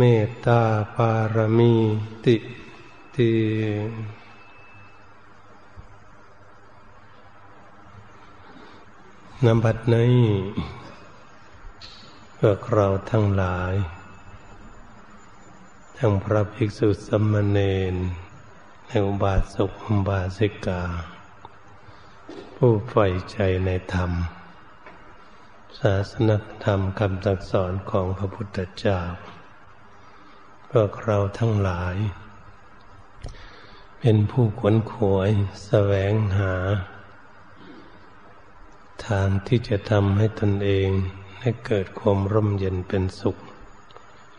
[0.00, 0.62] เมตตา
[0.94, 1.74] ปารมี
[2.24, 2.36] ติ
[3.16, 3.32] ติ
[9.44, 10.20] นบัดนี้
[12.38, 13.74] พวกเราทั้งหลาย
[15.98, 17.58] ทั้งพระภิกษุสมณเณ
[17.92, 17.94] ร
[18.86, 20.82] ในอุบาสกอุบาสิกา
[22.56, 24.10] ผู้ใฝ่ใจในธรรม
[25.78, 26.30] ศาสน
[26.64, 29.00] ธรรมคำตักสอนของพระพุทธเจ้า
[30.72, 31.96] พวกเราทั้งหลาย
[34.00, 35.30] เป็นผู้ขวนขวย
[35.66, 36.54] แสวงหา
[39.06, 40.88] ทางที่จะทำให้ตนเอง
[41.40, 43.36] ให้เกิดความร่มเย็นเป็นสุข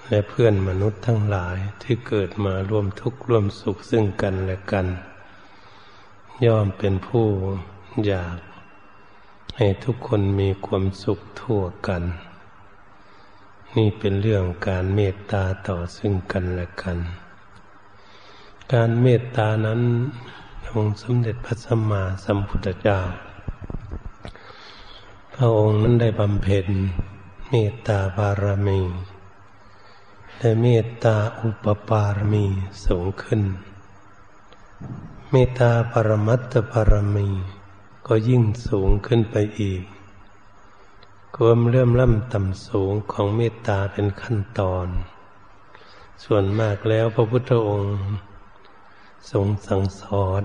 [0.10, 4.88] และเพื่อนมนุษย์ทั้งหลายที่เกิดมาร่วมทุกข์ร่วมสุขซึ่งกันและกัน
[6.46, 7.28] ย่อมเป็นผู้
[8.06, 8.38] อยาก
[9.58, 12.04] ให้ทุกคนมีความสุขทั่วกัน
[13.78, 16.98] นี่เป็นเรื่องการเมตตาต่อซึ่งกันและกัน
[18.74, 19.82] การเมตตานั้น
[20.74, 23.00] องค์สมเด็จพระสัมมาสัมพุทธเจ้า
[25.34, 26.68] พระองค์นั้นได้บำเพ็ญ
[27.50, 28.82] เมตตาบารมี
[30.38, 32.46] และเมตตาอุปปารมี
[32.86, 33.42] สูงขึ้น
[35.32, 37.28] เมตตาปรมัตถบารมี
[38.08, 39.84] ก็ยิ่งสูงขึ้นไปอีก
[41.36, 44.88] ความเริ่มล่ำต่ำสูงของเมตตาเป็นขั้นตอน
[46.24, 47.96] ส่วนมากแล้วพระพุทธองค์
[49.32, 50.44] ทรงสั่งสอน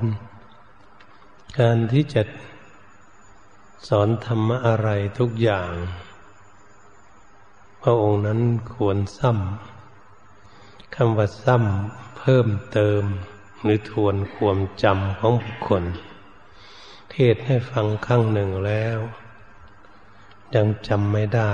[1.58, 2.22] การที่จะ
[3.88, 4.88] สอนธรรมะอะไร
[5.19, 5.72] ทุกอย่าง
[7.82, 8.41] พระองค์นั้น
[8.75, 13.03] ควรซ้ำคำว่าซ้ำเพิ่มเติม
[13.62, 15.84] หรือทวนความจำของบุคคล
[17.10, 18.99] เทศให้ฟังครั้งหนึ่งแล้ว
[20.54, 21.52] ยังจำไม่ได้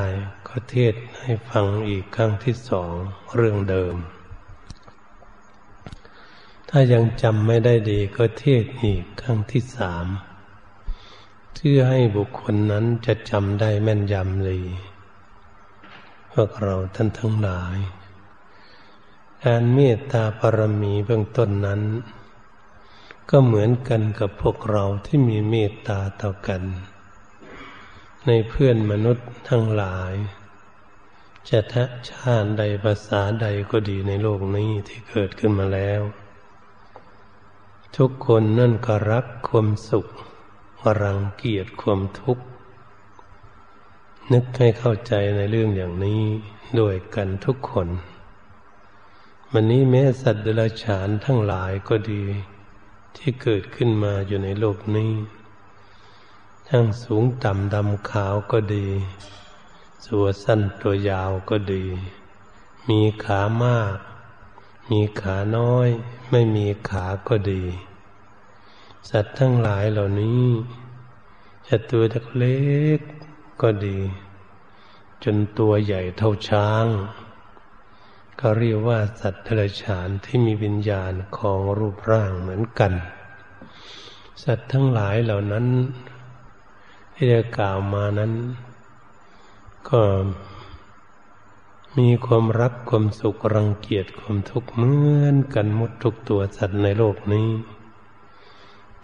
[0.48, 2.92] ก็เทศให้ฟังอีกครั้งที่สอง
[3.34, 3.96] เรื่องเดิม
[6.68, 10.06] ถ้ายังจำไม่ได้ดีก็เทศอีกครั้งที่สาม
[11.54, 14.60] เพื่อให้บุคคลนั้นจะจำได้แม่นยำเลย
[16.32, 17.76] พวกเราท่านทั้งหลาย
[19.44, 21.82] การเมตตาปรมีเบื้องต้นนั้น
[23.30, 26.62] ก็เหมือนกันกับพวกเราที่มีเมตตาต่อกัน
[28.26, 30.14] ในเพื่อนมนุษย์ทั้งหลาย
[31.50, 36.02] จะทะชาติใดภาษาใดก็ดีในโลกนี้ที่เกิดขึ้นมาแล้ว
[37.96, 40.06] ทุกคนนั่นก็รักความสุข
[41.02, 42.44] รังเกียจความทุกข์
[44.32, 46.22] นึกให้เข้าใจในเรื่องอย่างนี้
[46.80, 47.88] ด้วยกันทุกคน
[49.52, 52.24] วันนี้แม้สัตว์เดรัจฉานทั้งหลายก็ดี
[53.16, 55.12] ที่เกิดขึ้นมาอยู่ในโลกนี้
[56.72, 58.86] ทั้งสูงต่ำดำขาวก็ดี
[60.04, 61.84] สัวสั้นตัวยาวก็ดี
[62.88, 63.96] มีขามาก
[64.90, 65.88] มีขาน้อย
[66.30, 67.62] ไม่มีขาก็ดี
[69.10, 70.44] สัตว์ทั้งหลายเหล่านี้
[71.68, 72.04] จะตัว
[72.38, 72.58] เล็
[72.98, 73.00] ก
[73.62, 73.98] ก็ดี
[75.24, 76.86] จนตัวใหญ่เท่าช้าง
[78.40, 82.92] ก็เรียกว่าสัตว์ทรฉานที่มีวิญญาณของรูปร่างเหมือนกัน
[84.44, 85.66] สัตว์ทั้งหลายเหล่านั้น
[87.20, 88.32] ที่ได้กล่าวมานั้น
[89.90, 90.02] ก็
[91.98, 97.50] มีความรักความสุขรังเกียจความทุกข์เหมือนกันหมดทุกตัวสัตว์ในโลกนี้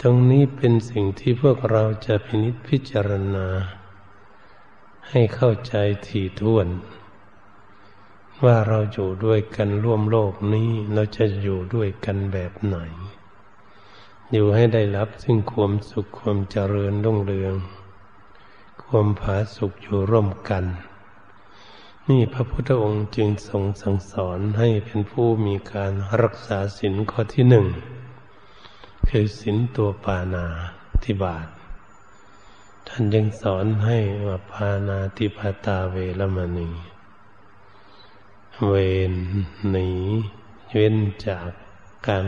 [0.00, 3.46] ตรงนี้เป็นสิ่งที่พวกเราจะพินิจพิจารณา
[5.08, 5.74] ให้เข้าใจ
[6.06, 6.68] ถี่ถ้วน
[8.44, 12.76] ว่าเราอยู่ด้วยกันร่วมโลกนี้เราจะอยู่ด้วยกันแบบไหน
[14.32, 17.56] อยู่ให้ได้รับซึ่งความสุขความเจริญรุ่งเรือง
[18.88, 20.64] ความผาสุกอยู่ร่วมกัน
[22.08, 25.92] นี่พระพุทธองค์จึงทรงสั่งสอนให้เป็นผู้มีการ
[26.22, 27.66] รักษาศีลข้อที่หนึ่ง
[29.08, 30.46] คือศีลตัวปานา
[31.04, 31.46] ธิบาต
[32.88, 36.70] ท่านยังสอนให้ว่าปานาติปตาเวรมณี
[38.66, 38.72] เว
[39.12, 39.14] น
[39.70, 39.88] หนี
[40.72, 40.96] เว้น
[41.26, 41.50] จาก
[42.06, 42.26] การ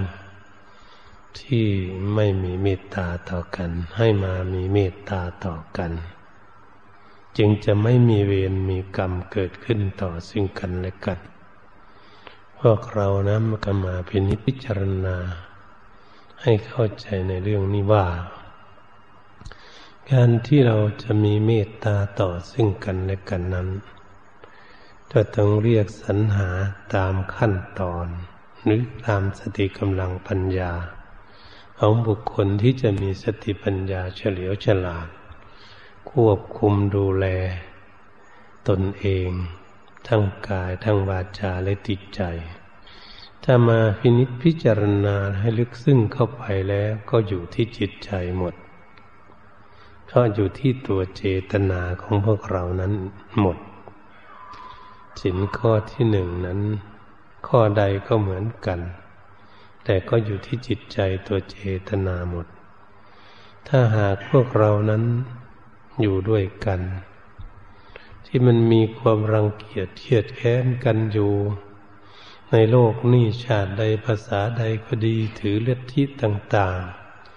[1.41, 1.67] ที่
[2.15, 5.93] ไม่มีเมตตาต่อกัน ให้มามีเมตตาต่อกัน
[7.39, 11.19] จึงจะไม่มีเวรมีกรรมเกิดขึ้นต่อซึ่งกันและกัน
[12.59, 15.17] พวกเรานะมันก็มาพินิจพิจารณา
[16.43, 18.07] ให้เข้าใจในเรื่องนี้ว่า
[20.11, 23.69] การที่เราจะมีเมตตาต่อซึ่งกันและกันนั้น
[25.13, 26.49] จะต้องเรียกสรรหา
[26.95, 28.07] ตามขั้นตอน
[28.63, 30.73] หรือตามสติกำลังปัญญา
[31.79, 35.09] ของบุคคลที่จะมีสติปัญญาเฉลียวฉลาด
[36.21, 37.27] ควบคุมดูแล
[38.69, 39.29] ตนเอง
[40.09, 42.23] ทั้งกายทั้งวาจาและจิตใจ
[43.45, 48.55] ถ้ามาพินิจพิจารณาให้ลึกซึ้งเข้าไปแล้วก็อยู่ที่จิตใจหมด
[50.13, 52.93] ก็อยู่ที่ตัวเจตนาของพวกเรานั้น
[53.41, 53.59] หมด
[55.21, 56.61] สินข้อที่หนึ่งนั้น
[57.49, 58.81] ข้อใดก็เหมือนกัน
[59.85, 61.59] แต่ก็อยู่ที่จิตใจตัวเจ
[61.89, 62.47] ตนาหมด
[63.69, 65.05] ถ้าหากพวกเรานั้น
[66.01, 66.81] อยู่ด้วยกัน
[68.27, 71.33] ที่มันมีความรังเกียจเทียดแค้นกันอยู่
[72.53, 76.79] ในโลกนี้ชาติใดภาษาใดก็ดีถือเลที่ต่าง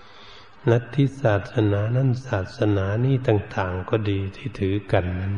[0.08, 5.36] ๆนัตทิศาสนานั้นศาสนานี้ต่างๆ ก็ดีที่ถือกันนั้น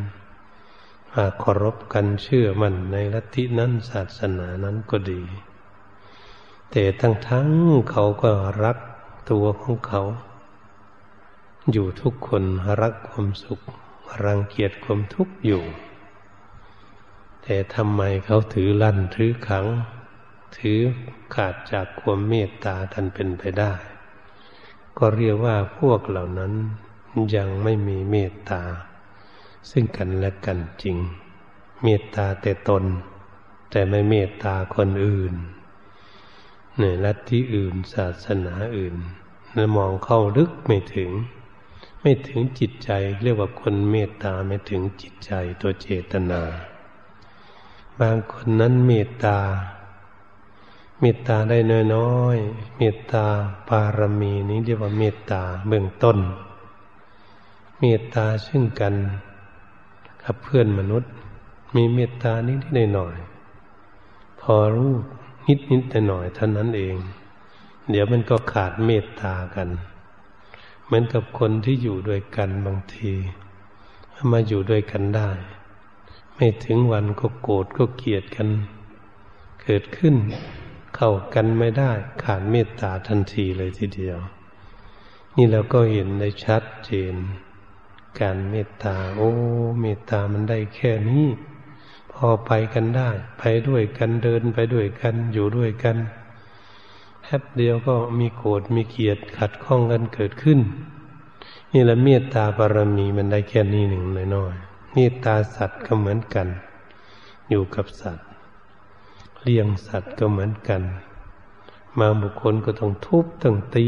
[1.16, 5.24] หาเคารพกันเชื่อมั่นในลัทธินั้นศาสนานั้นก็ดี
[6.72, 7.50] แต่ทั้งทั้ง
[7.92, 8.32] เขาก็
[8.64, 8.78] รัก
[9.32, 10.02] ตัวของเขา
[11.70, 12.44] อยู่ทุกคน
[12.82, 13.60] รักความสุข
[14.24, 15.64] รังเกียจความทุกข์อยู่
[17.44, 19.66] แต่ทำไมเขาถือลั่นถือขัง
[20.58, 20.80] ถือ
[21.36, 23.74] ขาดจากความเมตตากันเป็นไปได้
[24.98, 26.54] ก็เรียกว่าพวกเหล่านั้น
[27.36, 28.62] ยังไม่มีเมตตา
[29.70, 30.98] ซึ่งกันและกันจริง
[31.84, 32.84] เมตตาแต่ตน
[33.72, 35.34] แต่ไม่เมตตาคนอื่น
[36.80, 38.96] ในลัทธิอื่นศาสนาอื่น
[39.54, 41.12] แล้วมองเข้าลึกไม่ถึง
[42.02, 42.90] ไม่ถึงจิตใจ
[43.24, 45.32] เรียกว่าคนเมตตาไม่ถึงจิตใจ
[45.62, 46.42] ตัวเจตนา
[48.00, 49.38] บางคนนั้นเมตตา
[51.00, 51.58] เมตตาได้
[51.96, 53.26] น้อยๆเมตตา
[53.68, 56.18] ปารมีนี้เรียกว่าเมตตาเบื้องต้น
[57.80, 58.96] เมตตาซึ่งกัน
[60.24, 61.12] กับเพื่อนมนุษย์
[61.76, 63.16] มีเมตตานิดนิดหน่อย
[64.42, 64.94] พอรู้
[65.48, 66.96] นิดนิดหน่อยเท่านั้นเอง
[67.90, 69.70] เดี๋ยวมันก็ขาดเมตตากัน
[70.92, 73.12] เหมือนกับคนที่อยู่ด้วยกันบางที
[74.32, 75.30] มาอยู่ด้วยกันได้
[76.36, 78.50] ไม่ถึงวันก็โกรธก็เกลียดกัน
[79.64, 80.16] เกิดขึ้น
[80.96, 81.92] เข้ากันไม่ได้
[82.24, 84.20] ขาดเมตตาทันทีเลยทีเดียว
[85.36, 87.16] นี่เราก็เห็นได้ชัดเจน
[88.20, 89.32] การเมตตา โอ้
[89.82, 91.28] เมตตามันได้แค่นี้
[92.12, 93.10] พอไปกันได้
[93.40, 95.98] ไปด้วยกันเดินไปด้วยกันอยู่ด้วยกัน
[97.40, 100.60] บเดียวก็มีโกรธมีเกลียดขัดข้องกันเกิดขึ้น
[101.74, 104.04] นี่แหละเมตตาบารมีมันได้แค่นี้หนึ่ง
[104.36, 106.48] น้อยๆเมตตาสัตว์ก็เหมือนกัน
[107.50, 108.28] อยู่กับสัตว์
[109.44, 110.82] เลี้ยงสัตว์ก็เหมือนกัน
[112.00, 113.88] มาบุคคลก็ต้องทุบต้องตี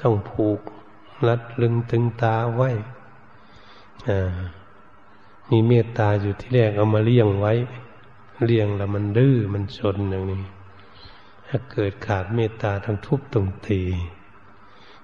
[0.00, 0.60] ต้องผูก
[1.26, 2.70] รัดลึงตึงตาไว้
[5.50, 7.52] มีเมตตาอยู่ที่แรกเอามาเลี้ยงไว้
[8.46, 10.42] เลี้ยงแล้วมันดื้อมันชนอย่างนี้
[11.48, 13.82] ถ้าเกิดขาดเมตตาทั้งทุบตรงตี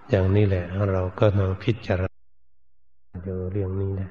[0.09, 3.21] อย่างนี้แหละ เราก็มาพิจารณา
[3.53, 4.11] เรื่องนี้แหละ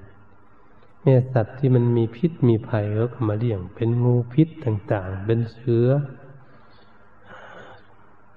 [1.01, 5.88] แม่สัตว์ที่มันมีพิษมีภัยเราก็มาเลี้ยง เป็นงูพิษต่าง ๆ เป็นเสือ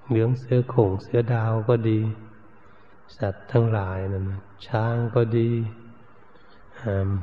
[0.07, 1.99] เหลืองเสือโข่งเสือดาวก็ดี
[3.17, 4.25] สัตว์ทั้งหลายนั่น
[4.67, 5.49] ช้างก็ดี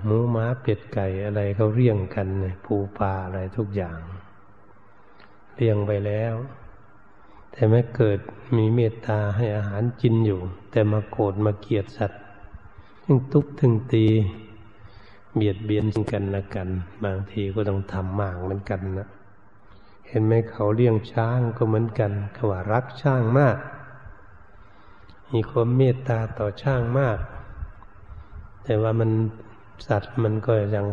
[0.04, 3.98] หมูม้าเป็ดไก่อะไรเขาเรียงกันเนี่ยปูปลาอะไรทุกอย่าง
[5.54, 6.34] เรียงไปแล้ว
[7.52, 8.18] แต่ไม่เกิด
[8.56, 10.40] มีเมตตาให้อาหารกินอยู่
[10.70, 12.22] แต่มาโกรธมาเกลียดสัตว์
[13.04, 14.06] ถึงทุบถึงตี
[15.34, 16.68] เบียดเบียนกันละกัน
[17.04, 19.08] บางทีก็ต้องทำหมากเหมือนกันนะ
[20.08, 23.56] เห็นไหมเขาเลี้ยงช้างก็เหมือนกันเขาว่ารักช้างมาก
[25.32, 27.18] มีความเมตตาต่อช้างมาก
[28.64, 29.10] แต่ว่ามัน
[29.86, 30.86] สัตว์มันก็ยัง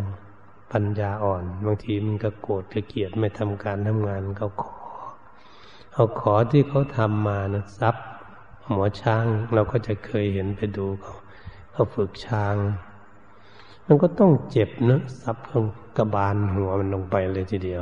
[0.71, 4.78] ปัญญาอ่อน บางทีมันก็โกรธก็เกลียดไม่ทำการทำงานเขาขอ
[6.00, 8.06] เอาขอที่เขาทำมานะทรัพย์
[8.72, 11.15] หมอช้างเราก็จะเคยเห็นไปดูเขา
[11.72, 12.56] เขาฝึกช้าง
[13.86, 15.65] มันก็ต้องเจ็บนะซับของ
[15.98, 17.82] กระบาลหัวมันลงไปเลยทีเดียว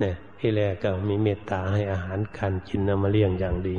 [0.00, 3.76] เนี่ยที่แรกก็มีเมตตาให้อาหารการกินเอามาเลี้ยงอย่างดี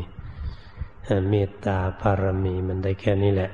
[1.30, 3.52] เมตตาพารมีมันได้แค่นี้แหละ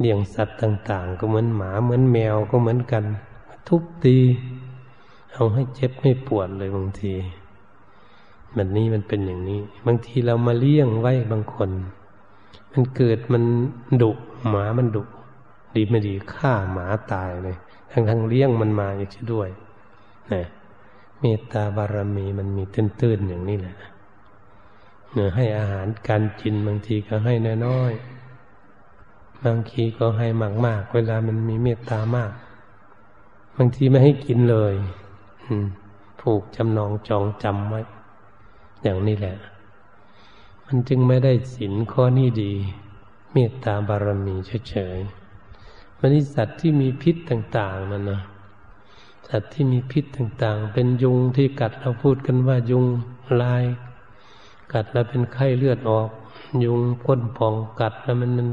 [0.00, 3.04] เลี้ยงสัตว์ต่าง ๆ ก็เหมือนหมาเหมือนแมวก็เหมือนกัน
[3.66, 4.18] ทุบตี
[5.32, 7.14] เอาให้เจ็บไม่ปวดเลยบางที
[8.54, 11.70] แบบนี้มันเป็นอย่างนี้ บางทีเรามาเลี้ยงไว้บางคน
[12.72, 13.44] มันเกิดมัน
[14.02, 14.12] ดุ
[14.48, 15.02] หมามันดุ
[15.74, 17.56] ดีไม่ดีฆ่าหมาตายเลย
[17.92, 19.48] ทั้งทั้งเลี้ยงมันมาอย่างนี้ด้วย
[20.32, 20.46] นะ
[21.20, 23.76] เมตตาบารมีมันมีตื้นๆอย่างนี้แหละ
[25.12, 27.34] เนื้อให้อาหารการกินบางทีก็ให้
[27.66, 30.26] น้อยๆบางทีก็ให้
[30.66, 32.32] มากๆ เวลามันมีเมตตามาก
[33.56, 34.74] บางทีไม่ให้กินเลย
[36.20, 37.80] ผูกจำนองจองจำไว้
[38.82, 39.36] อย่างนี้แหละ
[40.66, 42.52] มันจึงไม่ได้สินข้อนี้ดี
[43.32, 44.34] เมตตาบารมี
[44.68, 48.20] เฉยๆมันนี่สัตว์ที่มีพิษต่างๆนั่นนะ
[49.28, 52.84] สัตว์ที่มีพิษต่าง ๆ เป็นยุงที่กัดเราพูดกันว่ายุง
[53.42, 53.64] ลาย
[54.72, 56.10] กัดแล้วเป็นไข้เลือดออก
[56.64, 58.48] ยุงพ่นพองกัดแล้วมันมัน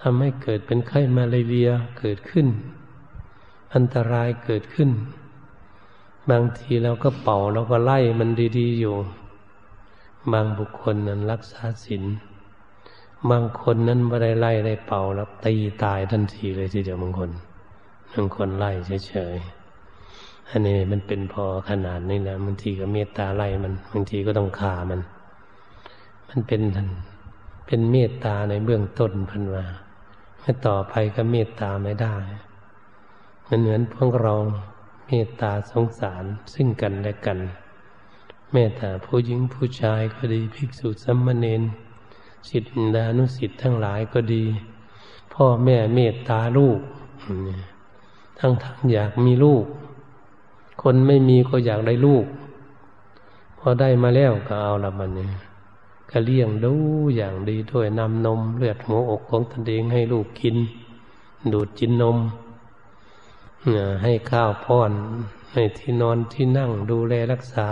[0.00, 2.46] ทำให้เกิดเป็นไข้มาลาเรียเกิดขึ้น
[3.74, 4.90] อันตรายเกิดขึ้น
[6.30, 8.94] บางทีเราก็เป่าเราก็ไล่มันดี ๆ อยู่
[10.32, 12.04] บางบุคคลนั้นรักษาศีล
[13.30, 15.54] บางคนนั้นไม่ได้ไล่ได้เป่าแล้วตี
[15.84, 17.30] ตายทันทีเลยทีเดียวบางคน
[18.14, 18.70] บางคนไล่
[19.06, 25.00] เฉยๆอันนี้มันเป็นพอขนาดนี้แล้วบางทีก็เมตตาไล่มันบางทีก็ต้องฆ่ามัน
[26.28, 26.62] มันเป็น
[27.66, 29.64] เป็นเมตตาในเบื้องต้นพันว่า
[30.40, 32.16] เมื่อต่อไปก็เมตตาไม่ได้
[33.48, 34.34] มันเหมือนพวกเรา
[35.06, 37.38] เมตตาสงสารซึ่งกันและกัน
[38.56, 41.62] เมตตาผู้หญิงผู้ชายก็ดีภิกษุสัมมาเนน
[42.48, 44.44] สิทธิดานุสิทธิ์ทั้งหลายก็ดี
[45.34, 46.80] พ่อแม่เมตตาลูก
[48.38, 49.64] ทั้งทั้งอยากมีลูก
[50.82, 52.26] คนไม่มีก็อยากได้ลูก
[53.58, 55.30] พอได้มาแล้วก็เอาละมันเนี่ย
[56.10, 56.74] ก็เลี้ยงดู
[57.16, 60.56] อย่างดีด้วยนำนมเลือดหัวอกของตนเองให้ลูกกิน
[61.52, 62.18] ดูดจินนม
[64.02, 64.92] ให้ข้าวป้อน
[65.52, 67.68] ให้ที่นอนที่นั่งดูแลรักษา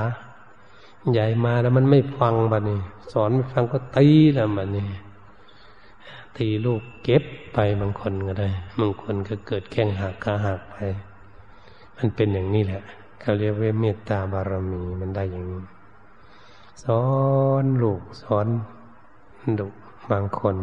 [1.10, 2.80] ใหญ่มาแล้วมันไม่ฟังบัดนี้
[3.12, 4.86] สอนไม่ฟังก็ตีแล้วบัดนี้
[6.36, 7.22] ตีลูกเก็บ
[7.54, 8.48] ไปบางคนก็ได้
[8.80, 10.76] บางคนก็เกิดแข้งหักขาหักไป
[11.96, 12.82] มันเป็นอย่างนี้แหละ
[13.20, 15.62] เขาเรียกว่าเมตตาบารมีมันได้อย่างนี้
[16.84, 17.02] สอ
[17.62, 18.46] นลูกสอน
[19.58, 19.68] ดุ
[20.10, 20.56] บางคน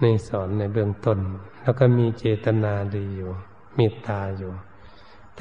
[0.00, 1.18] ในสอนในเบื้องต้น
[1.62, 3.30] แล้วก็มีเจตนาดีอยู่
[3.76, 4.52] เมตตาอยู่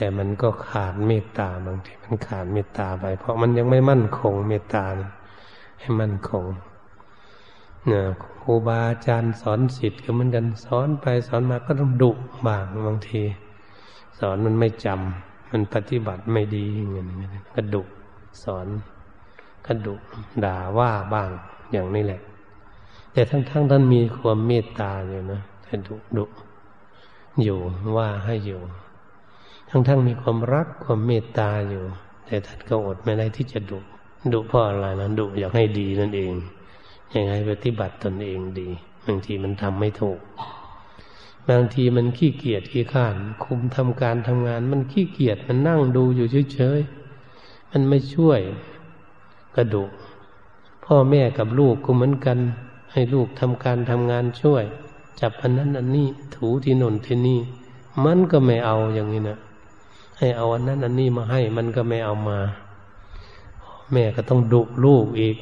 [0.02, 4.86] แต่มันก็ขาดเมตตาบางทีมันขาดเมตตาไป เพราะมันยังไม่มั่นคงเมตตา
[5.80, 6.46] ให้มั่นคง
[7.92, 8.06] นี่ย
[8.42, 12.12] ครูบาอาจารย์สอนสิทธิ์ก็เหมือนกันสอนไปสอนมาก็ต้องดุ
[12.48, 13.22] บางบางที
[14.20, 17.84] สอนมันไม่จำมันปฏิบัติไม่ดีอย่างนี้กระดุ
[18.44, 18.68] สอน
[19.68, 19.96] กระดุ
[20.46, 21.30] ด่าว่าบ้าง
[21.72, 22.22] อย่างนี้แหละ
[23.14, 26.26] แต่ทั้งๆทท่านมีความเมตตาอยู่นะแต่ดุดุ
[27.44, 27.60] อยู่
[27.98, 28.62] ว่าให้อยู่
[29.70, 31.84] ทั้งๆทมีความรักความเมตตาอยู่
[32.26, 33.80] แต่ท่านก็อดไม่ได้ที่จะดุ
[34.34, 36.34] ดุพราะอะไรนะดุอยากให้ดีนั่นเอง
[37.16, 38.70] ยังไงปฏิบัติตนเองดี
[39.06, 40.20] บางทีมันทำไม่ถูก
[41.50, 48.40] บางทีมันขี้เกียจขี้ข้าน คุมทำการทำงาน มันขี้เกียจมันนั่งดูอยู่เฉยๆมันไม่ช่วย
[49.56, 49.92] กระดูก
[50.86, 52.38] พ่อแม่กับลูกก็เหมือนกัน
[52.92, 54.64] ให้ลูกทำการทำงานช่วย
[55.20, 57.40] จับอันนั้นอันนี้ถูที่นนที่นี่
[58.06, 59.40] มันก็ไม่เอาอย่างนี้นะ
[60.20, 62.40] ให้เอาอันนั้นอันนี้มาให้มันก็ไม่เอามา
[63.92, 65.38] แม่ก็ต้องดุลูกอีก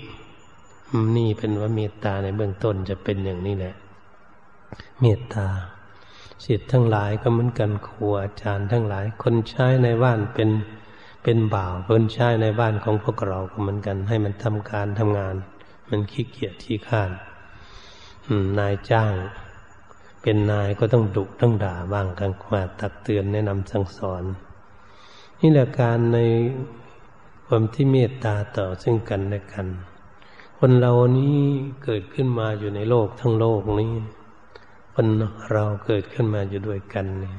[1.18, 3.76] นี่เป็นว่าเมตตาในเบื้องต้นจะเป็นอย่างนี้แหละ
[5.02, 5.48] เมตตา
[6.46, 10.50] สิทธิ์ทั้งหลายก็เหมือนกันครูอาจารย์ทั้งหลาย คนใช้ในบ้านเป็น
[11.24, 15.36] เป็นบ่าวคนใช้ในบ้านของพวกเราก็เหมือนกัน ให้มันทำการทำงาน
[15.90, 17.12] มันขี้เกียจที่ข้าน
[18.60, 19.14] นายจ้าง
[20.22, 24.24] เป็นนายก็ต้องดุต้องด่าบ้างกันมาตักเตือนแนะนำสั่งสอน
[25.42, 26.20] นี่แหละการใน
[27.46, 29.68] ความที่เมตตาต่อซึ่งกันและกัน
[30.58, 31.38] คนเรานี้
[31.84, 33.94] เกิดขึ้นมาอยู่ในโลกทั้งโลกนี้
[34.94, 35.08] คน
[35.54, 37.38] เราเกิดขึ้นมาอยู่ด้วยกันเนี่ย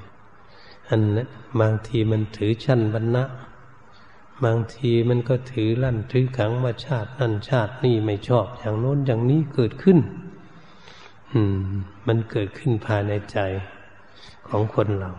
[0.88, 1.28] อันนั้น
[1.60, 3.24] บางทีมันถือชั้นบรรณะ
[4.44, 9.98] บางทีมันก็ถือลั่นถือขังมาชาตินั่นชาตินี่ไม่ชอบอย่างโน้นอย่างนี้เกิดขึ้น
[11.32, 11.58] อืม
[12.06, 13.38] มันเกิดขึ้นภายในใจ
[14.48, 15.12] ของคนเรา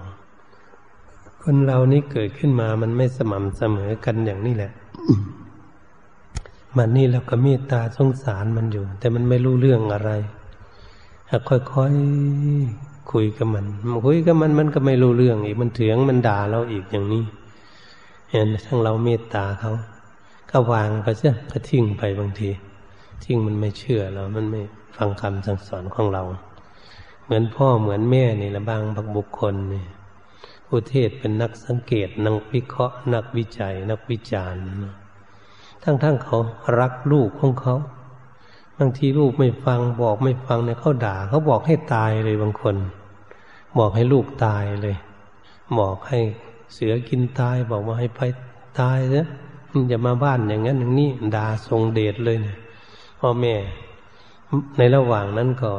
[1.51, 4.71] คนเรานี่เกิดขึ้นมามันไม่สม่ำเสมอกันอย่างนี้แหละ
[6.77, 10.11] มันนี่เราก็เมตตาสงสารมันอยู่ แต่มันไม่รู้เรื่องอะไร
[11.49, 13.65] ค่อยๆคุยกับมัน
[14.05, 17.23] คุยกับมันมันก็ไม่รู้เรื่องอีก มันเถียงมันด่าเราอีกอย่างนี้
[18.31, 19.73] เห็นทั้งเราเมตตาเขา
[20.51, 22.49] ก็วางไปเสียก็ทิ้งไปบางที
[23.23, 24.61] ทิ้งมันไม่เชื่อเรามันไม่
[24.97, 26.23] ฟังคำสั่งสอนของเรา
[27.23, 28.81] เหมือนพ่อเหมือนแม่นี่ละบาง
[29.15, 29.85] บุคคลนี่
[30.71, 34.63] ผู้เทศเป็นนักสังเกต นักวิเคราะห์ นักวิจัย นักวิจารณ์
[35.83, 36.37] ทั้งๆเขา
[36.79, 37.75] รักลูกของเขา
[38.77, 42.75] บางทีลูกไม่ฟังบอกไม่ฟังเนี่ยเขาด่าเขาบอกให้ตายเลยบางคน
[43.77, 44.97] บอกให้ลูกตายเลย
[45.79, 46.19] บอกให้
[46.73, 48.21] เสือกินตายบอกว่าให้ไป
[48.79, 49.27] ตายนะ
[49.89, 52.55] อย่ามาบ้านอย่างนั้นอย่างนี้ด่าทรงเดชเลยนะ
[53.19, 53.55] พ่อแม่
[54.77, 55.71] ในระหว่างนั้นก็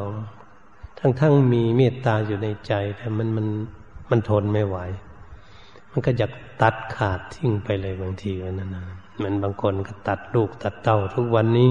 [0.99, 3.47] ทั้งทั้งมีเมตตาอยู่ในใจแต่มันมัน
[4.11, 4.79] มันทนไม่ไหว
[5.91, 8.85] มันก็อยากตัดขาดทิ้งไปเลยบางทีวันนั้นนะ
[9.23, 11.71] มันบางคนก็ตัดลูกตัดเต้าทุกวันนี้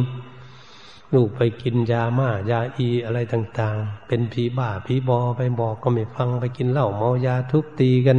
[1.14, 8.18] ลูกไปกินยาม่ายาอีอะไรต่าง ๆ เป็นผีบ้าผีบอไปบอกก็ไม่ฟังไปกินเหล้าเมายาทุบตีกัน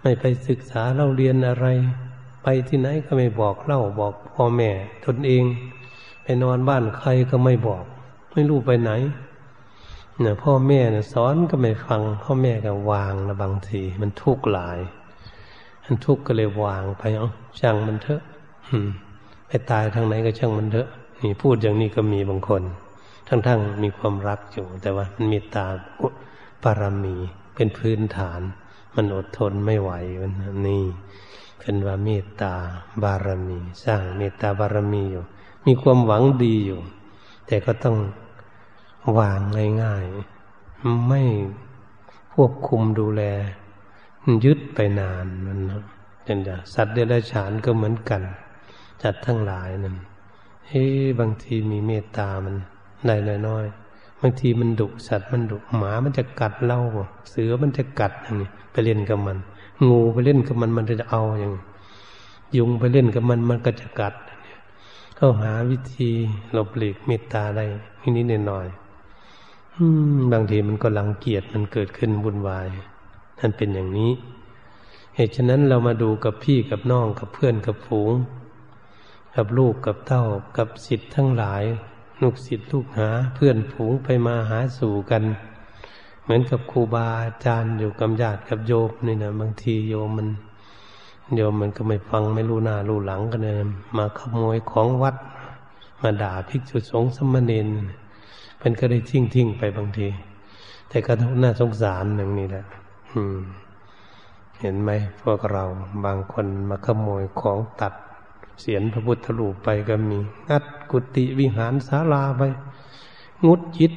[0.00, 1.66] ไม่ไปศึกษาเล่าเรียนอะไร
[2.42, 4.70] ไปที่ไหนก็ไม่บอกเล่าบอกพ่อแม่
[5.04, 5.44] ตนเอง
[6.22, 7.84] ไปนอนบ้านใครก็ไม่บอก
[8.32, 8.90] ไม่รู้ไปไหน
[10.20, 14.78] เนี่ยพ่อแม่เนี่ยสอนก็ไม่ฟัง พ่อแม่ก็วางนะบางที มันทุกข์หลาย
[15.84, 17.28] มันทุกข์ก็เลยวางไปเอา
[17.60, 18.22] ช่างมันเถอะ
[19.46, 20.88] ไปตายทางไหนก็ช่างมันเถอะ
[21.22, 22.62] นี่พูดอย่างนี้ก็มีบางคน
[23.28, 25.66] ทั้งๆมีความรักอยู่ แต่ว่ามันมีตา
[26.62, 27.16] ปารมี
[27.54, 28.40] เป็นพื้นฐาน
[28.94, 29.92] มันอดทนไม่ไหว
[30.22, 30.32] มัน
[30.68, 30.84] นี่
[31.60, 32.54] เป็นว่าเมตตา
[33.02, 35.24] บารมี สร้างเมตตาบารมีอยู่
[35.66, 36.80] มีความหวังดีอยู่
[37.46, 37.96] แต่ก็ต้อง
[39.18, 39.40] วาง
[39.82, 41.22] ง่ายๆไม่
[42.32, 43.22] ควบคุมดูแล
[44.44, 45.58] ยึดไปนานมัน
[46.24, 48.22] เห็นจ้ะสัตว์เดรัจฉานก็เหมือนกัน
[49.02, 49.96] จัดทั้งหลายนั่น
[50.68, 50.84] เฮ้
[51.20, 52.54] บางทีมีเมตตามัน
[53.06, 53.16] ได้
[53.48, 56.80] น้อยๆบางทีมันดุสัตว์มันดุหมามันจะกัดเล่า
[57.30, 59.38] เสือมันจะกัดอย่างนี้ไปเล่นกับมัน
[59.88, 61.52] งูไปเล่นกับมันมันจะเอาอย่าง
[62.56, 64.14] ยุงไปเล่นกับมันมันก็จะกัด
[65.16, 66.10] เข้าหาวิธี
[66.52, 67.64] หลบหลีกเมตตาได้
[68.16, 68.83] นิดๆหน่อยๆ
[70.32, 72.66] บางทีมันก็ลังเกียจมันเกิดขึ้นวุ่นวาย
[73.40, 74.12] นั่นเป็นอย่างนี้
[75.16, 78.12] เหตุฉะนั้นเรามาดูกับพี่กับน้องกับเพื่อนกับฝูง
[79.36, 80.24] กับลูกกับเต้า
[80.56, 81.62] กับสิทธิ์ทั้งหลาย
[82.22, 85.22] ลูกศิษย์ลูกหาเพื่อนฝูงไปมาหาสู่กัน
[86.22, 90.28] เหมือนกับครูบาอาจารย์อยู่กับญาติกับโยมนี่นะบางทีโยมมัน
[91.36, 93.54] โยมมันก็ไม่ฟังไม่รู้หน้ารู้หลังกันเลย
[93.96, 95.16] มาขโมยของวัด
[96.02, 97.68] มาด่าภิกษุสงฆ์สมณีน
[98.64, 100.08] เป็นก็ได้ทิ้งทิ้งไปบางที
[100.88, 102.64] แต่ก็น่าสงสารอย่างนี้แหละ
[104.60, 104.90] เห็นไหม
[105.22, 105.64] พวกเรา
[106.04, 107.94] บางคนมาขโมยของตัด
[108.60, 110.18] เสียนพระพุทธรูปไปก็มี
[110.50, 112.42] งัดกุฏิวิหารศาลาไป
[113.46, 113.92] งุดยิด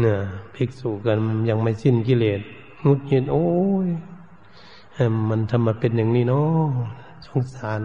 [0.00, 0.18] เนี่ย
[0.54, 2.40] ภิกษุกันยังไม่สิ้นกิเลส
[2.86, 3.46] งุดยิดโอ้
[3.86, 3.88] ย
[5.30, 6.70] มันทำมาเป็นอย่างนี้เนาะ
[7.26, 7.80] สงสาร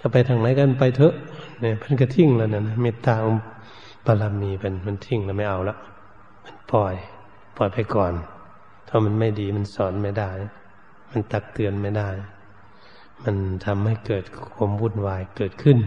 [0.00, 1.14] จะไปทางไหนกันไปเถอะ
[1.60, 3.28] เนี่ยพิ่นก็ทิ้งแล้วนะเมตตาอ
[4.04, 5.76] บารมีเป็นมันทิ้งแล้วไม่เอาละ
[6.44, 6.94] มันปล่อย
[7.56, 8.12] ปล่อยไปก่อน
[8.88, 10.30] ถ้ามันไม่ดีมันสอนไม่ได้
[11.10, 12.08] มันตักเตือนไม่ได้
[13.22, 15.78] มันทำให้เกิดความวุ่นวายเกิดขึ้น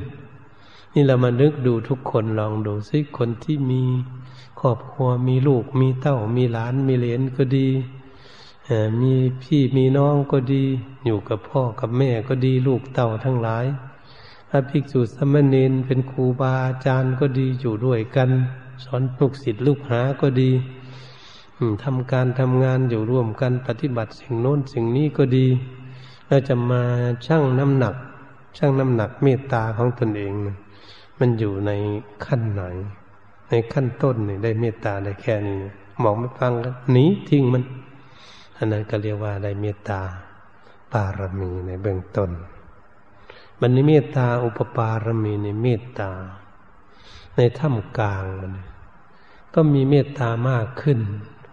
[0.93, 3.84] นี่เรามานึกดูทุกคนลองดูซิคนที่มี
[4.60, 7.67] ครอบครัวมีลูก มีเต้า มีหลาน มีเหลนก็ดี
[9.01, 10.63] มีพี่มีน้องก็ดี
[11.06, 13.65] อยู่กับพ่อกับแม่ก็ดีลูกเต้าทั้งหลาย
[14.49, 18.29] พระภิกษุสมณีนเป็นครูบาอาจารย์ก็ดีอยู่ด้วยกัน
[18.83, 20.51] สอนลูกศิษย์ลูกหาก็ดี
[21.83, 25.47] ทำการทำงานอยู่ร่วมกันปฏิบัติสิ่งโน้นสิ่งนี้ก็ดี
[26.27, 26.81] เราจะมา
[27.25, 27.95] ชั่งน้ำหนัก
[28.57, 30.33] ชั่งน้ำหนักเมตตาของตนเอง
[31.19, 31.71] มันอยู่ใน
[32.25, 32.62] ขั้นไหน
[33.49, 35.60] ในขั้นต้นนี่ได้เมตตาได้แค่นี้
[36.03, 37.63] บอกไม่ฟังก็หนีทิ้งมัน
[38.57, 40.01] อันนั้นก็เรียกว่าได้เมตตา
[40.91, 42.31] ปารมีในเบื้องต้น
[43.62, 46.12] มันในเมตตาอุปปารมีในเมตตา
[47.36, 48.54] ในถ้ำกลางมัน
[49.54, 51.00] ก็มีเมตตามากขึ้น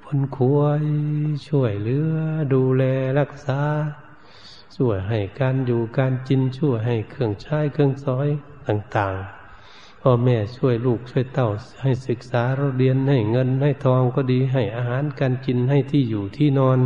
[0.05, 0.85] พนควย
[1.49, 2.15] ช่วยเหลือ
[2.53, 2.83] ดูแล
[3.19, 3.61] รักษา
[4.77, 8.29] ช่วยให้การอยู่การกินช่วยให้เครื่องใช้เครื่องซอย
[8.67, 11.49] ต่างๆพ่อแม่ช่วยลูกช่วยเต้า
[11.83, 16.79] ให้ศึกษาเราเรียนให้เงินให้ทองก็ดีให้อาหารการกินให้ที่อยู่ที่นอน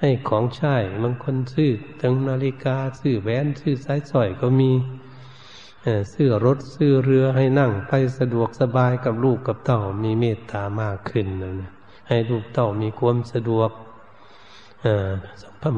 [0.00, 4.70] ให้ของใช้บางคนซื้อตั้งนาฬิกาซื้อแหวนซื้อสายสร้อยก็มี
[6.12, 11.70] ซื้อรถซื้อเรือให้นั่งไปสะดวกสบายกับลูกกับเต้ามีเมตตามากขึ้นนะ
[12.08, 13.70] ให้ลูกเต้ามีความสะดวก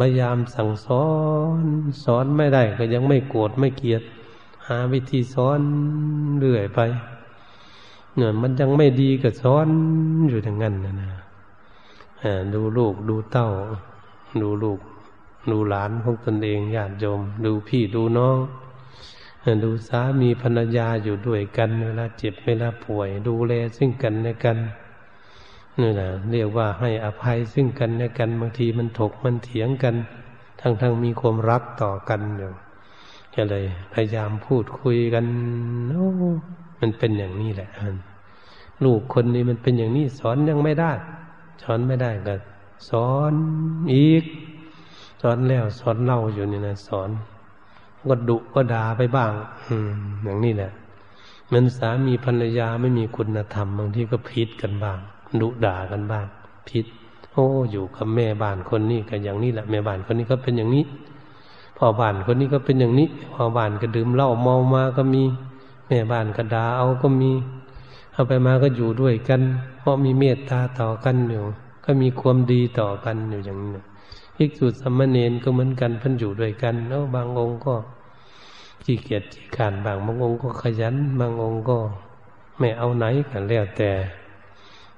[0.01, 1.07] พยายามสั่งสอ
[1.63, 1.65] น
[2.05, 4.03] สอนไม่ได้ก็ยังไม่โกรธไม่เกลียด
[4.69, 5.61] หาวิธีสอน
[6.41, 6.81] เรื่อยไป
[8.17, 9.69] เนี่ยมันยังไม่ดีก็สอน
[10.29, 11.11] อยู่อย่างนั้นนะนะ
[12.53, 13.49] ดูลูกดูเต้า
[14.41, 14.81] ดูลูก
[15.51, 18.39] ดูหลานของตนเองญาติโยม ดูพี่ดูน้อง
[19.65, 24.59] ดูสามีภรรยาอยู่ด้วยกัน เวลาเจ็บเวลาป่วย ดูแลซึ่งกันและกัน
[25.81, 29.95] นี่แหละเรียกว่าให้อภัยซึ่งกันและกันบางทีมันถกมันเถียงกัน
[30.61, 32.51] ทั้งทั้งมีความรักต่อกันอยู่
[33.35, 35.25] ก็เลยพยายามพูดคุยกัน
[35.91, 36.09] โอ้
[36.81, 37.71] มันเป็นอย่างนี้แหละ
[38.85, 40.93] ลูกคนนี้มันเป็นอย่างนี้สอนยังไม่ได้
[41.63, 42.35] สอนไม่ได้ก็
[42.89, 43.33] สอน
[43.95, 44.25] อีก
[45.21, 47.11] สอนแล้วสอนเล่าอยู่นี่นะสอน
[48.11, 49.33] ก็ดุก็ด่าไปบ้าง
[49.69, 49.93] อืม
[50.25, 50.71] อย่างนี้แหละ
[51.53, 54.99] มันสามีภรรยาไม่มีคุณธรรมบางทีก็พิษกันบ้าง
[55.41, 56.27] ดุด่ากันบ้าง
[56.69, 56.87] พิษ
[57.33, 60.85] โอ้อยู่กับแม่บ้านคนนี้กันอย่างนี้แหละแม่บ้านคนนี้ก็เป็นอย่างนี้
[61.77, 65.23] พ่อบ้านคนนี้ก็เป็นอย่างนี้พ่อบ้านก็ดื่มเหล้าเมามาก็มี
[65.89, 67.33] แม่บ้านก็ด่าเอาก็มี
[68.13, 69.41] เอาไปมาก็อยู่ด้วยกัน
[69.79, 71.45] เพราะมีเมตตาต่อกันอยู่
[71.85, 73.83] ก็มีความดีต่อกันอยู่อย่างนี้
[74.37, 77.75] ภิกษุสมณเณรก็เหมือนกันพันอยู่ด้วยกันแล้วบางองค์ก็
[78.85, 81.79] ขี้เกียจขี้ขานบางบางองค์ก็ขยัน บางองค์ก็
[82.59, 83.91] ไม่เอาไหนกันแล้วแต่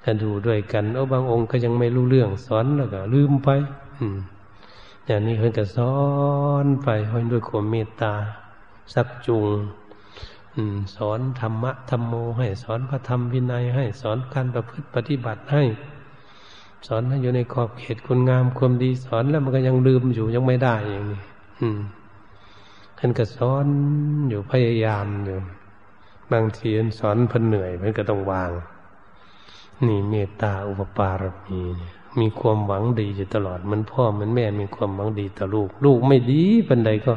[0.03, 3.49] ถ้าดูด้วยกัน เอาบางองค์ก็ยังไม่รู้เรื่อง สอนแล้วก็ลืมไป
[3.99, 4.17] อืม
[5.05, 5.95] อย่างนี้เพิ่นก็สอ
[6.63, 8.13] นไปเพิ่นด้วยความเมตตา
[8.93, 9.47] สักจูง
[10.95, 15.63] สอนธรรมะธรรมโมให้สอนพระธรรมวินัยให้สอนการประพฤติปฏิบัติให้
[16.85, 21.21] สอนให้อยู่ในขอบเขตคุณงามความดีสอนแล้วมันก็ยังลืมอยู่ยังไม่ได้อย่างนี้
[21.61, 21.79] อืม
[22.97, 23.67] ท่านก็สอน
[24.29, 25.37] อยู่พยายามอยู่
[26.31, 26.69] บางที
[26.99, 28.51] สอนเพิ่นเหนื่อยเพิ่นก็ต้องวาง
[29.87, 31.61] นี่เมตตาอุปปารมี
[32.19, 37.13] มีความหวังดีอยู่ตลอด มันพ่อมันแม่มีความหวังดีต่อลูก ลูกไม่ดีปันใดก็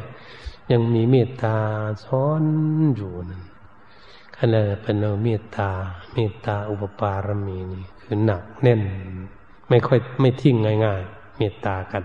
[0.71, 1.55] ยังมีเมตตา
[2.05, 2.43] ซ้อน
[2.95, 3.41] อยู่นั่น
[4.37, 5.69] ขณะเป็นเราเมตตา
[6.13, 8.81] เมตตาอุปปารมีนี่คือหนักแน่น
[9.69, 10.55] ไม่ค่อยไม่ทิ้ง
[10.85, 12.03] ง่ายๆ เมตตากัน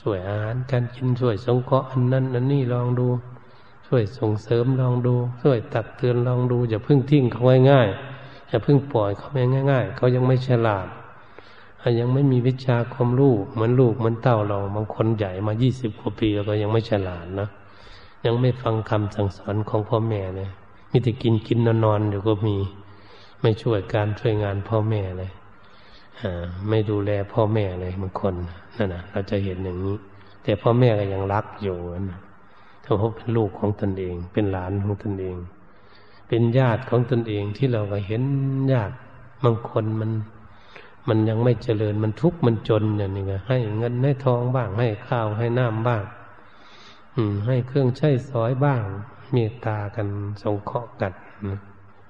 [0.00, 3.08] ช่วยอาหารการกินช่วยสงเคราะห์อันนั้นอันนี้ลองดู
[3.86, 9.28] ช่วยส่งเสริมลองดูช่วยตักเตือนลองดูอย่าเพิ่งทิ้งเขาง่ายๆอย่าเพิ่งปล่อยเขา
[9.70, 10.86] ง่าย ๆ เขายังไม่ฉลาด
[12.00, 17.48] ยังไม่มีวิชาความรู้เหมือนลูกเหมือนเต้าเราบางคนใหญ่มายี่สิบกว่าปีแล้วก็ยังไม่ฉลาดนะ
[18.24, 20.48] ยังไม่ฟังคำสั่งสอนของพ่อแม่เลย
[20.90, 22.56] มีแต่กินกินนอนนอนอยู่ก็มี
[23.42, 25.30] ไม่ช่วยการช่วยงานพ่อแม่เลย
[26.68, 28.34] ไม่ดูแลพ่อแม่เลยบางคน
[28.76, 29.96] นั่นนะเราจะเห็นอย่างนี้
[30.42, 31.76] แต่พ่อแม่ก็ยังรักอยู่
[32.10, 32.20] นะ
[32.84, 35.36] ถ้าเขาเป็นลูกของตนเอง เป็นหลานของตนเอง
[36.28, 38.22] เป็นญาติของตนเองที่เราก็เห็น
[38.72, 38.94] ญาติ
[39.44, 40.10] บางคนมัน
[41.08, 46.02] มันยังไม่เจริญมันทุกข์มันจนอย่างนี้ไงให้เงินให้ทองบ้าง ให้ข้าวให้น้ำบ้าง
[47.14, 48.82] อืม ให้เครื่องใช้สอยบ้าง
[49.32, 50.08] เมตตากัน
[50.42, 51.12] สงเคราะห์กัน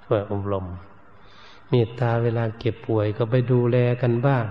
[0.04, 0.66] ช่วยอบรม
[1.70, 4.46] เมตตาเวลาเก็บป่วยก็ไปดูแลกันบ้าง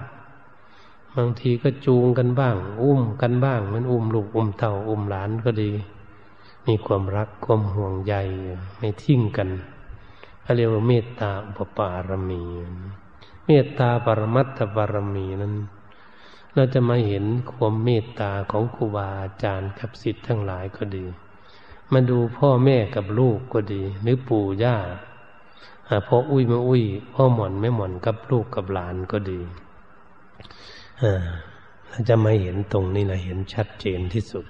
[1.16, 5.72] บางทีก็จูงกันบ้าง อุ้มกันบ้าง มันอุ้มลูกอุ้มเต่าอุ้มหลานก็ดี
[6.68, 8.16] มีความรักความห่วงใย
[8.78, 9.50] ไม่ทิ้งกัน
[10.42, 12.44] เขาเรียกว่าเมตตาอุปปารมี
[13.46, 15.56] เมตตาปรมัตถบารมีนั้น
[16.54, 21.06] เราจะมาเห็นความเมตตาของครูบาอาจารย์กับสิทธิ์ทั้งหลายก็ดี
[21.92, 24.78] มาดูพ่อแม่กับลูกก็ดี หรือปู่ย่า
[26.08, 29.40] พ่ออุ้ยมาอุ้ย พ่อหม่อนไม่หม่อนกับลูกกับหลานก็ดี
[31.88, 34.46] เราจะมาเห็นตรงนี้นะเห็นชัดเจนที่สุด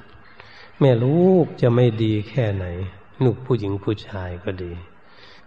[0.80, 2.66] แม่ลูกจะไม่ดีแค่ไหน
[3.24, 4.72] ลูกผู้หญิงผู้ชายก็ดี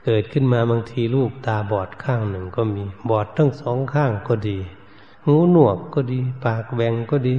[0.05, 4.59] เกิดขึ้นมาบางทีลูกตาบอดข้างหนึ่งก็มี บอดทั้งสองข้างก็ดี
[5.25, 7.37] หูหนวกก็ดี ปากแหวงก็ดี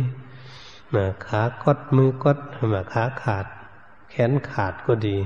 [1.26, 2.38] ขากดมือกด
[2.74, 3.46] มาขาขาด
[4.10, 5.18] แขนขาดก็ดี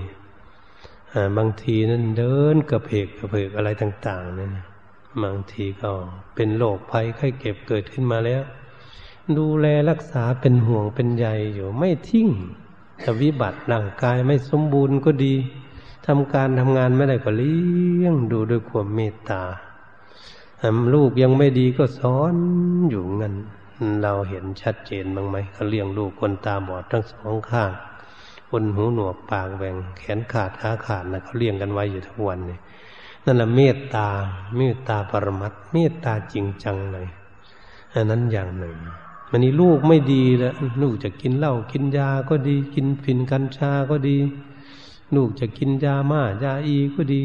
[1.37, 4.49] บางทีนั้นเดินกระเพกกระเพกอะไรต่างๆเนี่ย
[5.23, 5.91] บางทีก็
[6.35, 8.41] เป็นโรคภัยไข้เก็บเกิดขึ้นมาแล้ว
[9.37, 12.29] ดูแลรักษาเป็นห่วงเป็นใยอยู่ไม่ทิ้ง
[13.01, 15.35] แต่วิบัติร่างกายไม่สมบูรณ์ก็ดี
[16.05, 19.43] ทำการทำงานไม่ได้ก็เลี้ยงดูด้วยความเมตตา
[20.93, 22.35] ลูกยังไม่ดีก็สอน
[22.89, 23.33] อยู่เงิน
[24.01, 27.71] เราเห็นชัดเจนบ้างไหมเขาเลี้ยงลูกคนตาบอดทั้งสองข้าง
[28.57, 32.59] คนหูหนวกปากแหว่งแขนขาดขาขาดนะเขาเลี้ยงกันไว้อยู่ทุกวันเนี่ย
[33.25, 34.07] นั่นแหละเมตตา
[34.57, 37.07] เมตตาปรมัตเมตตาจริงจังเลย
[37.93, 38.77] อันนั้นอย่างหนึ่ง
[39.29, 44.17] มันนี้ลูกไม่ดีแล้วลูกจะกินเหล้ากินยาก็ดี กินฝิ่นกัญชาก็ดี
[45.15, 47.23] ลูกจะกินยาม่ายาอีก็ดี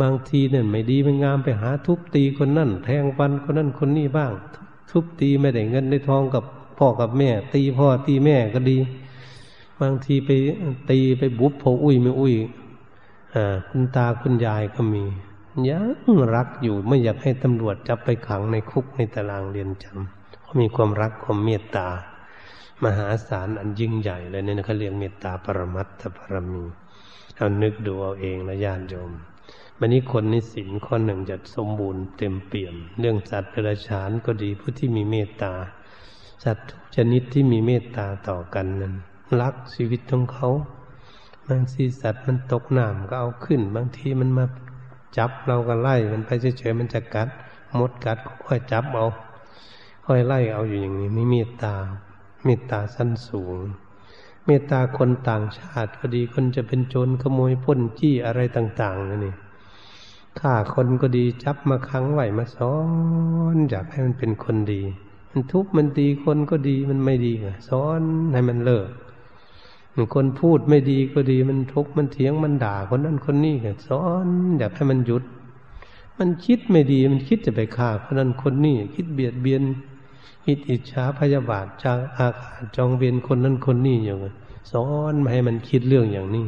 [0.00, 4.32] บางทีเนี่ยไม่ดีไม่งามไปหาทุบตีคนนั่นแทงฟันคนนั่นคนนี้บ้าง
[4.90, 6.44] ทุบตีไม่ได้เงินในทองกับ
[6.78, 8.78] พ่อกับแม่ ตีพ่อตีแม่ก็ดี
[9.80, 10.30] บางทีไป
[10.90, 12.34] ตีไปบุบโผอุ้ยไม่อุ้ย
[13.34, 15.04] อ่าคุณตาคุณยายก็มี
[15.68, 15.80] ยั
[16.16, 21.88] งรักอยู่ไม่อยากให้ตำรวจจับไปขังในคุกในตารางเรียนจำเพรามีความรักความเมตตา
[22.84, 26.64] มหาศาลอันยิ่งใหญ่เลยเนี่ยเขาเรียกเมตตาปรมัตถปรมี
[27.36, 29.10] เอานึกดูเอาเองนะญาติโยม
[29.78, 35.52] วันนี้คนนิสินข้อหนึ่งจะสมบูรณ์เต็มเปี่ยม เรื่องสัตว์เดรัจฉานก็ดีผู้ที่มีเมตตา
[36.44, 38.94] สัตว์ชนิดที่มีเมตตาต่อกันนั้น
[39.40, 40.48] รักชีวิตของเขา
[41.48, 44.44] บางทีสัตว์มันตกน้ำก็เอาขึ้น บางทีมันมา
[45.16, 47.28] จับเราก็ไล่มันไปเฉยๆมันจะกัด
[47.78, 49.06] มดกัดก็ค่อยจับเอา
[50.06, 51.74] ค่อยไล่เอาอยู่อย่างนี้ไม่เมตตา
[52.44, 53.56] เมตตาสั้นสูง
[54.46, 59.34] เมตตาคนต่างชาติก็ดีคนจะเป็นโจรขโมยพ้นจี้อะไรต่างๆนั่นนี่
[60.38, 62.74] ฆ่าคนก็ดีจับมาขังไว้มาสอ
[63.54, 64.82] นอยากให้มันเป็นคนดี
[65.30, 67.32] มันทุบมันตีคนก็ดีมันไม่ดี
[67.68, 68.88] สอนให้มันเลิก
[70.14, 73.54] คนพูดไม่ดีก็ดีมันทุบมันเถียงมันด่าคนนั้นคนนี้
[73.86, 74.26] สอน
[74.58, 75.24] อยากให้มันหยุด
[76.18, 79.62] มันคิดไม่ดีมันคิดจะไปฆ่าคนนั้นคนนี้คิดเบียดเบียน
[80.44, 84.18] คิดอิจฉาพยาบาทจางอาฆาตจองเวียนคนนั้นคนนี้อย่าง
[84.72, 86.46] สอนไม่ให้มันคิดเรื่องอย่างนี้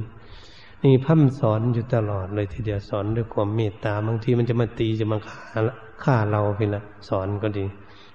[0.82, 5.60] นี่พัฒสอนอยู่ตลอดเลยทีเดียวสอนด้วยความเมตตาบางทีมันจะมาตีจะมาฆ่า
[6.02, 7.64] ฆ่าเราไปละสอนก็ดี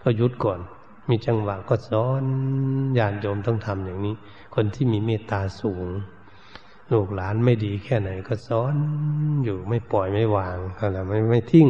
[0.03, 0.59] ก็หยุดก่อน
[1.11, 2.23] มีจังหวะก็สอน
[2.97, 4.15] ญาติโยมต้องทำอย่างนี้
[4.55, 5.87] คนที่มีเมตตาสูง
[6.91, 8.75] ลูกหลานไม่ดีแค่ไหนก็สอน
[9.43, 11.67] อยู่ไม่ปล่อยไม่วางอะไรไม่ไม่ทิ้ง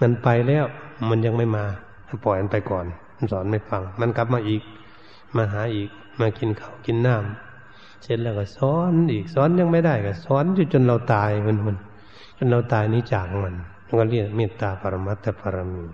[0.00, 0.64] มันไปแล้ว
[1.08, 1.64] มันยังไม่มา
[2.24, 4.62] ปล่อยมันไปก่อน มันสอนไม่ฟัง มันกลับมาอีก
[5.36, 5.88] มาหาอีก
[6.20, 11.76] มากินข้าวกินน้ำเสร็จแล้วก็สอนอีกสอนยังไม่ได้ก็สอนอยู่จนเราตายมันมัน
[12.38, 13.56] จนเราตายนี้จากมัน
[13.98, 15.84] ก็เรียกเมตตาปรมัตถปรมี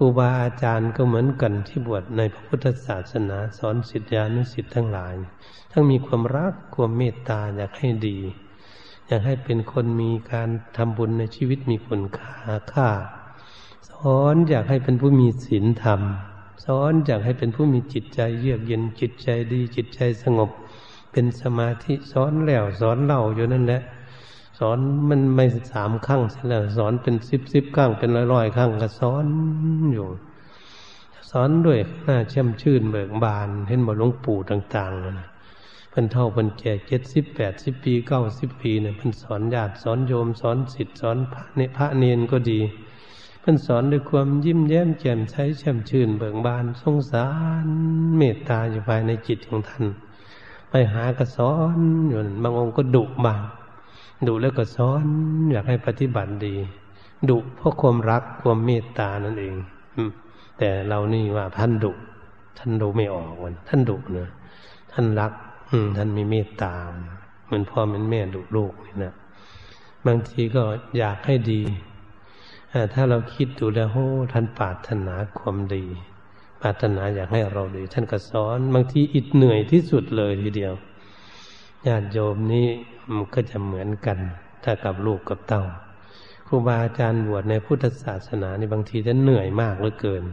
[0.00, 5.14] รูบาอาจารย์ก็เหมือนกันที่บวชในพระพุทธศาสนาสอนสิทธิานุสิทธิ์ทั้งหลาย
[5.72, 8.18] ทั้งมีความรักความเมตตาอยากให้ดี
[9.06, 12.34] อยากให้เป็นคนมีการทำบุญในชีวิตมีคุณค่า
[12.72, 12.88] ค่า
[13.90, 16.00] สอนอยากให้เป็นผู้มีศีลธรรม
[16.64, 20.50] สอนอยากให้เป็นผู้มีจิตใจเยือกเย็นจิตใจดีจิตใจสงบ
[21.12, 23.82] เป็นสมาธิสอนแล้วสอนเล่าอยู่นั่นแหละ
[24.62, 24.78] สอน
[25.10, 29.26] มันไม่สามครั้งเสร็จแล้วสอนเป็นสิบสิบครั้งเป็นร้อยร้อยครั้งก็สอน
[29.92, 30.08] อยู่
[31.30, 35.28] สอนด้วยหน้าเชื่มชื่นเบิกบานเห็นบ่หลวงปู่ต่างๆนะ
[35.90, 42.60] เพิ่นเท่าเพิ่นแก่เจ็ดสิบแปดสิบปีเก้าสิบปีเนี่ยเพิ่นสอนญาติสอนโยมสอนสิทธิ์สอนพระเนพระเนนก็ดี
[43.40, 47.26] เพิ่นสอนด้วยความยิ้มแย้มแจ่มใสแช่มชื่นเบิกบานสงสา
[47.64, 47.66] ร
[48.16, 49.84] เมตตาอยู่ภายในจิตของท่าน
[50.70, 53.42] ไปหากระสอนอยู่บางองค์ก็ดุบาง
[54.26, 55.04] ดุแล้วก็สอน
[55.52, 56.54] อยากให้ปฏิบัติดี
[57.30, 59.54] ดุเพราะความรักความเมตตานั่นเอง
[60.58, 61.92] แต่เรานี่ว่าท่านดุ
[62.58, 64.30] ท่านดูไม่ออกวันท่านดุเนะ
[64.92, 65.32] ท่านรัก
[65.96, 66.74] ท่านมีเมตตา
[67.44, 69.14] เหมือนพ่อเหมือนแม่ดุลูกนี่นะ
[70.06, 70.62] บางทีก็
[70.98, 71.62] อยากให้ดี
[72.94, 75.84] ถ้าเราคิดดูแล้วโอ้ท่านปรารถนาความดี
[76.62, 80.74] ปรารถนาอยากให้เราดี ท่านก็สอน บางทีอิดเหนื่อยที่สุดเลยทีเดียว
[81.86, 82.68] ญาติโยมนี่
[83.14, 84.18] มันก็จะเหมือนกัน
[84.64, 85.64] ถ้ากับลูกกับเต้า
[86.46, 90.24] ครูบาอาจารย์บวชในพุทธศาสนาในบางทีจะเหนื่อยมากเหลือเกิน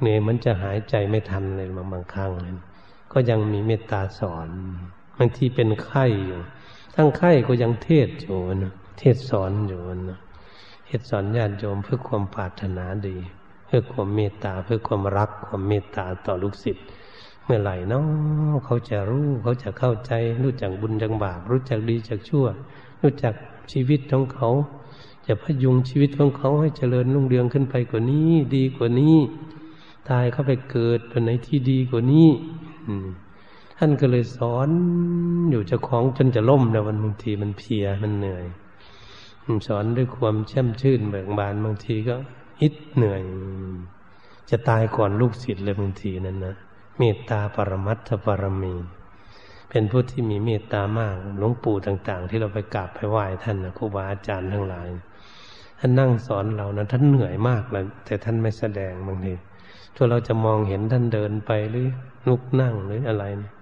[0.00, 2.32] เหนื่อยมันจะหายใจไม่ทันเลยบางบางครั้ง
[3.12, 4.48] ก็ยังมีเมตตาสอน
[5.18, 6.40] บางทีเป็นไข้อยู่
[6.94, 10.20] ทั้งไข้ก็ยังเทศอยู่นะเทศสอนอยู่นะ
[10.88, 13.16] เฮ็ดสอนญาติโยมเพื่อความปรารถนาดี
[13.66, 16.84] เพื่อความเมตตาเพื่อความรักความเมตตาต่อลูกศิษย์
[17.50, 18.04] มื่อไหร่นาะ
[18.64, 22.46] เขาจะรู้เขาจะเข้าใจ รู้จักบุญจังบาปรู้จักดีจักชั่ว
[23.02, 23.34] รู้จัก
[23.72, 24.48] ชีวิตของเขา
[25.26, 29.16] จะพยุงชีวิตของเขาให้เจริญรุ่งเรืองขึ้นไปกว่านี้ ดีกว่านี้
[30.10, 32.28] ตายเข้าไปเกิดตัวไหนที่ดีกว่านี้
[33.78, 34.68] ท่านก็เลยสอน
[35.50, 38.44] อยู่จะคล้องจนจะล่มแล้ววันบางทีมันเพียมันเหนื่อย
[39.66, 42.16] สอนด้วยความแช่มชื่นเบิกบานบางทีก็
[42.60, 43.20] ฮิตเหนื่อย
[44.50, 46.54] จะตายก่อนลูกศิษย์เลยบางทีนั้นนะ
[46.98, 48.74] เมตตาปรมัตถปรมี
[49.70, 54.88] เป็นผู้ที่มีเมตตามากหลวงปู่ต่าง ๆ ที่เราไปกราบไปไหว้ท่านนะครูบาอาจารย์ทั้งหลาย
[55.78, 59.32] ท่านนั่งสอนเรานะท่านเหนื่อยมากเลยแต่ท่านไม่แสดงบางที
[59.94, 61.86] ถ้าเราจะมองเห็นท่านเดินไปหรือ
[62.28, 63.52] ลุกนั่งหรืออะไรนะ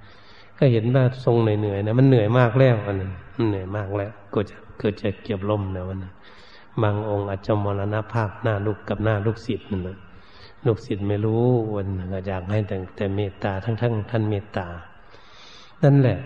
[0.59, 6.13] ก็เห็นว่าทรงเหนื่อยๆนะมันเหนื่อยมากแล้วอันนั้นมันเหนื่อยมากแล้วก็จะเกิดจะเก็บลมนะวันนั้น
[6.83, 9.99] บางองค์อาจจะมรณภาพหน้าลูกกับหน้าลูกศิษย์นั่นนะ
[10.67, 11.45] ลูกศิษย์ไม่รู้
[11.75, 14.67] วันก็อยากให้แต่แต่เมตตาทั้งทั้งท่านเมตตา
[15.83, 16.19] นั่นแหละ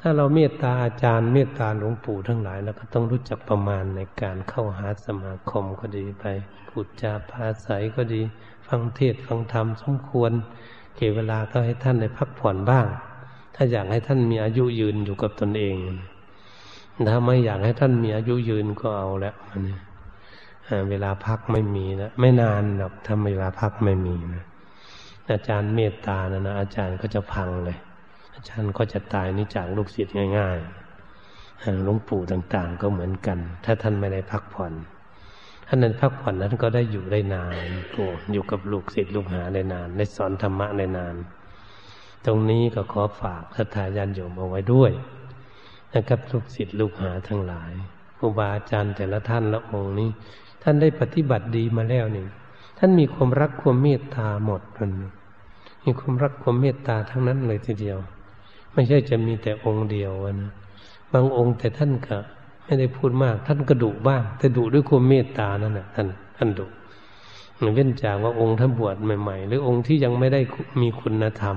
[0.00, 6.24] ถ้าเราเมตตาอาจารย์เมตตาหลวงปู่ทั้งหลายแล้วก็ต้องรู้จักประมาณในการเข้าหาสมาคมก็ดีไป
[6.68, 8.20] พูดจาภาษาก็ดี
[8.66, 10.32] ฟังเทศฟังธรรมสมควร
[10.96, 12.86] เก็บเวลาก็ให้ท่านได้พักผ่อนบ้าง
[13.54, 15.76] ถ้าอยากให้ท่านมีอายุยืนอยู่กับตนเอง
[17.08, 24.44] ถ้าไม่อยากให้ท่านมีอายุยืนก็เอาแล้วมันเเวลาพักไม่มีนะไม่นานหรอกถ้าเวลาพักไม่มีนะ
[25.32, 27.76] อาจารย์เมตตานะนะอาจารย์ก็จะพังเลย
[28.34, 34.72] อาจารย์ก็จะตายนี่จากลูกศิษย์ง่ายๆหลวงปู่ต่างๆ ก็เหมือนกัน ถ้าท่านไม่ได้พักผ่อน
[35.66, 41.14] ท่านนั้นพักผ่อนนั้นก็ได้อยู่ได้นานโอ้อยู่กับลูกศิษย์ลูกหาได้นานได้สอนธรรมะได้นาน
[42.26, 44.92] ตรงนี้ก็ขอฝากศรัทาญาณโยมเอาไว้ด้วย
[45.94, 47.72] นะครับลูกศิษย์ลูกหาทั้งหลาย
[48.18, 50.10] ครูบาอาจารย์แต่ละท่านละองค์นี้
[50.68, 52.26] ท่านได้ปฏิบัติดีมาแล้วนี่
[52.78, 54.90] ท่านมีความรักความเมตตาหมดมัน
[55.84, 57.98] มีความรักความเมตตาทั้งนั้นเลยทีเดียว
[58.72, 60.52] ไม่ใช่จะมีแต่องค์เดียวนะ
[61.12, 62.16] บางองค์แต่ท่านก็
[62.64, 66.66] ไม่ได้พูดมาก ท่านก็ดุบ้าง แต่ดุด้วยความเมตตานั่นแหละท่านท่านดุ
[67.74, 70.40] เว้นจากว่าองค์ท่านบวชใหม่ ๆ หรือองค์ที่ยังไม่ได้
[70.82, 71.56] มีคุณธรรม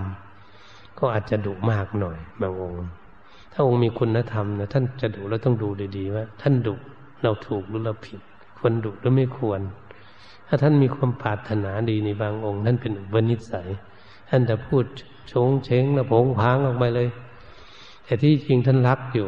[0.99, 2.79] ก็อาจจะดุมากหน่อยบางองค์
[3.53, 6.75] ถ้าองค์มีคุณธรรมนะท่านจะดุแล้วต้องดูดีๆว่า ท่านดุ
[7.23, 8.21] เราถูกหรือเราผิด
[8.59, 9.61] ควรดุหรือไม่ควร
[10.47, 13.69] ถ้าท่านมีความปรารถนาดีในบางองค์ท่านเป็นอุปนิสัย
[14.29, 14.85] ท่านจะพูด
[15.31, 17.09] ชงเชงแล้วผงพางออกไปเลย
[18.03, 19.27] แต่ที่จริงท่านรักอยู่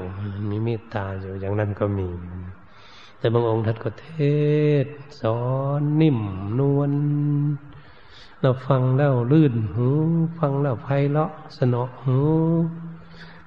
[0.49, 2.09] มีเมตตาอยู่อย่างนั้นก็มี
[3.19, 4.09] แต่บางองค์ท่านก็เท
[4.85, 4.87] ศ
[5.21, 5.39] สอ
[5.79, 6.19] นนิ่ม
[6.59, 6.91] นวล
[8.41, 9.87] เราฟังแล้วลื่นหู
[10.39, 12.19] ฟังแล้วไพเราะสนอหู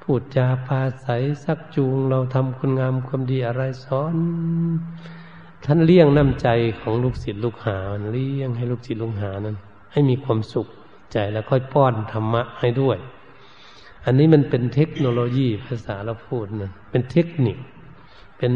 [0.03, 1.09] พูดจาปาใส
[1.45, 4.17] สักจูงเราทำคุณงามความดีอะไรสอน
[5.65, 6.49] ท่านเลี้ยงน้ำใจ
[6.81, 7.79] ของลูกศิษย์ลูกหา
[8.13, 9.57] เลี้ยงให้ลูกศิษย์ลูกหานั้น
[9.93, 10.67] ให้มีความสุข
[11.13, 12.99] ใจแล้วค่อยป้อนธรรมะให้ด้วย
[14.05, 17.59] อันนี้มันเป็นเทคโนโลยีภาษาเราพูดนะเป็นเทคนิค
[18.39, 18.55] เป็น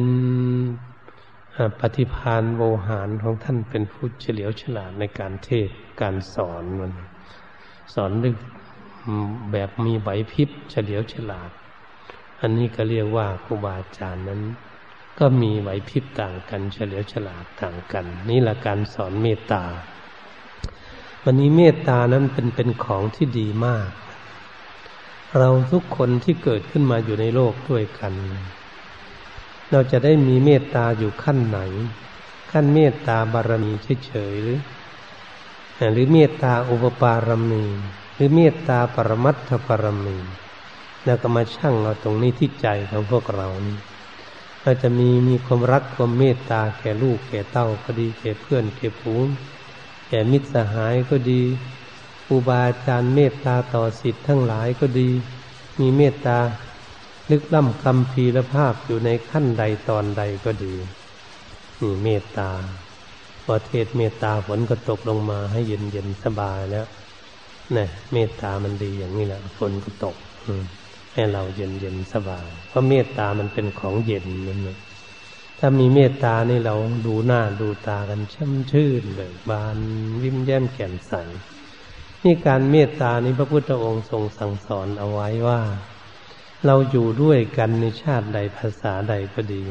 [1.81, 5.69] ปฏิพานโวหารของท่านเป็นผู้เฉลียวฉลาดในการเทศ
[6.01, 6.93] การสอนมัน
[7.95, 8.33] สอนด้วย
[9.53, 11.51] แบบมีไหวพริบเฉลียวฉลาด
[12.41, 14.41] อันนี้ก็เรียกว่าครูบาอาจารย์นั้น
[15.19, 19.65] ก็มีไหวพริบต่างกันเฉลียวฉลาดต่างกัน นี่แหละการสอนเมตตา
[21.25, 23.91] วันนี้เมตตานั้นเป็นเป็นของที่ดีมาก
[25.39, 28.13] เราทุกคนที่เกิดขึ้นมาอยู่ในโลกด้วยกัน
[29.71, 31.59] เราจะได้มีเมตตาอยู่ขั้นไหน
[32.53, 33.73] ขั้นเมตตาบารมี
[34.07, 34.59] เฉยๆหรือ
[35.93, 37.65] หรือเมตตาอุปปารมี
[38.15, 40.19] หรือเมตตาปรมัตถปรมี
[41.05, 43.79] แล้วก็มาชั่งเราตรงนี้ที่ใจของพวกเรานี่
[44.69, 49.27] เราจะมีมีความรักความเมตตาแก่ลูกแก่เต้าก็ดีแก่เพื่อนแก่ผูง
[50.09, 51.43] แก่มิตรสหายก็ดี
[52.27, 55.11] ครูบาอาจารย์เมตตาต่อสิทธิ์ทั้งหลายก็ดี
[55.81, 56.39] มีเมตตา
[57.31, 60.75] ลึกล้ำคำพีรภาพอยู่ในขั้นใดตอนใดก็ดี
[61.81, 62.51] นี่เมตตา
[63.45, 66.87] พอเทศเมตตาฝนก็ตกลงมาให้เย็นเย็นสบายแล้ว
[67.77, 70.17] นี่เมตตามันดีอย่างนี้แหละฝนก็ตก
[71.19, 74.79] ให้เราเย็นเย็นสบาย เพราะเมตตามันเป็นของเย็นนั่นนะ
[75.59, 76.75] ถ้ามีเมตตานี่เรา
[77.07, 79.77] ดูหน้าดูตากันช่ำชื่นเบิกบาน
[80.23, 81.13] วิมแย้มแก่นใส
[82.25, 85.61] นี่การเมตตานี้พระพุทธองค์ทรงสั่งสอนเอาไว้ว่า
[86.67, 89.63] เราอยู่ด้วยกันในชาติใดภาษาใดก็ดี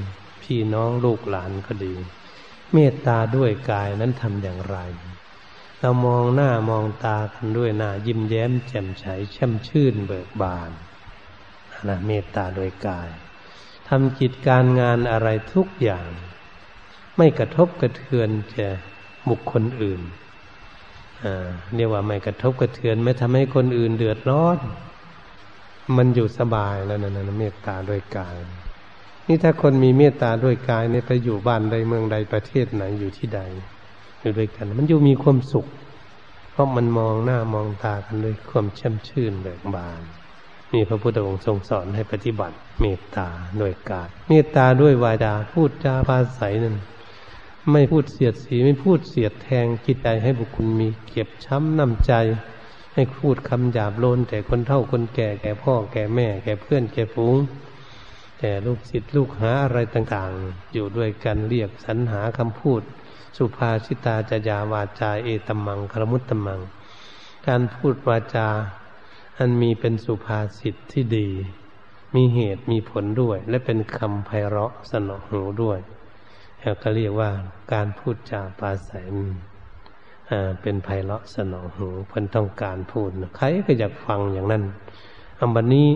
[0.41, 1.93] พี่น้องลูกหลานก็ดี
[2.73, 4.77] เมตตาด้วยกายนั้นทำอย่างไร
[5.79, 9.05] เรามองหน้ามองตากันด้วยหน้ายิ้มแย้มแจ่มใส
[9.36, 10.71] ช่มชื่นเบิกบาน
[11.87, 13.09] นะเมตตาโดยกาย
[13.87, 16.07] ทำกิจการงานอะไรทุกอย่าง
[17.17, 18.69] ไม่กระทบกระเทือนแก่
[19.29, 20.01] บุคคลอื่น
[21.75, 24.59] เรียกว่าไม่กระทบกระเทือน ไม่ทำให้คนอื่นเดือดร้อน
[25.97, 28.35] มันอยู่สบายแล้วนะนะเมตตาด้วยกาย
[29.27, 33.41] นี่ถ้าคนมีเมตตาด้วยกายเนี่ยไปอยู่บ้านใดเมืองใดประเทศไหนอยู่ที่ใด
[34.21, 35.67] อยู่ด้วยกัน มันอยู่มีความสุข
[36.51, 40.01] เพราะมันมองหน้ามองตากันด้วยความช่ำชื่นเบิกบาน
[40.73, 43.27] นี่พระพุทธองค์ทรงสอนให้ปฏิบัติ เมตตา
[43.62, 46.77] ด้วยกายเมตตาด้วยวาจาพูดจาภาษานั่น
[47.71, 52.13] ไม่พูดเสียดสีไม่พูดเสียดแทงจิตใจให้บุคคลมีเก็บช้ำน้ำใจ
[52.93, 57.36] ให้พูดคำหยาบโลนแต่คนเท่าคนแก่แก่พ่อแก่แม่ แก่เพื่อนแก่ฝูง
[58.39, 62.82] แต่ลูกศิษย์ลูกหาอะไรต่างๆ อยู่ด้วยกันเรียกสรรหาคำพูด
[63.38, 66.60] สุภาชิตาจยาวาจาเอตมังครมุตตมัง
[67.47, 68.47] การพูดวาจา
[69.38, 71.30] อันมีเป็นสุภาษิตที่ดี
[72.15, 75.80] มีเหตุมีผลด้วย และเป็นคำไพเราะสนอหูด้วย
[76.62, 77.32] แล้วก็เรียกว่า
[77.73, 79.06] การพูดจาปาศัย
[80.62, 84.63] เป็นไพเราะสนองหูเพิ่นต้องการพูดใครก็อยากฟังอย่างนั้น
[85.39, 85.89] อันบันนี้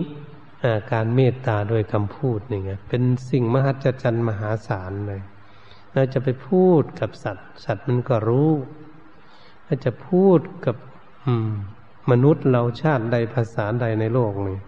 [0.92, 5.22] การเมตตาโดยคำพูดนี่ไงเป็นสิ่งมหัศจรรย์มหาศาลเลย
[5.92, 8.52] เราจะไปพูดกับสัตว์ สัตว์มันก็รู้
[9.66, 10.76] ถ้าจะพูดกับ
[11.50, 11.52] ม
[12.10, 14.58] มนุษย์เราชาติใดภาษาใดในโลกนี่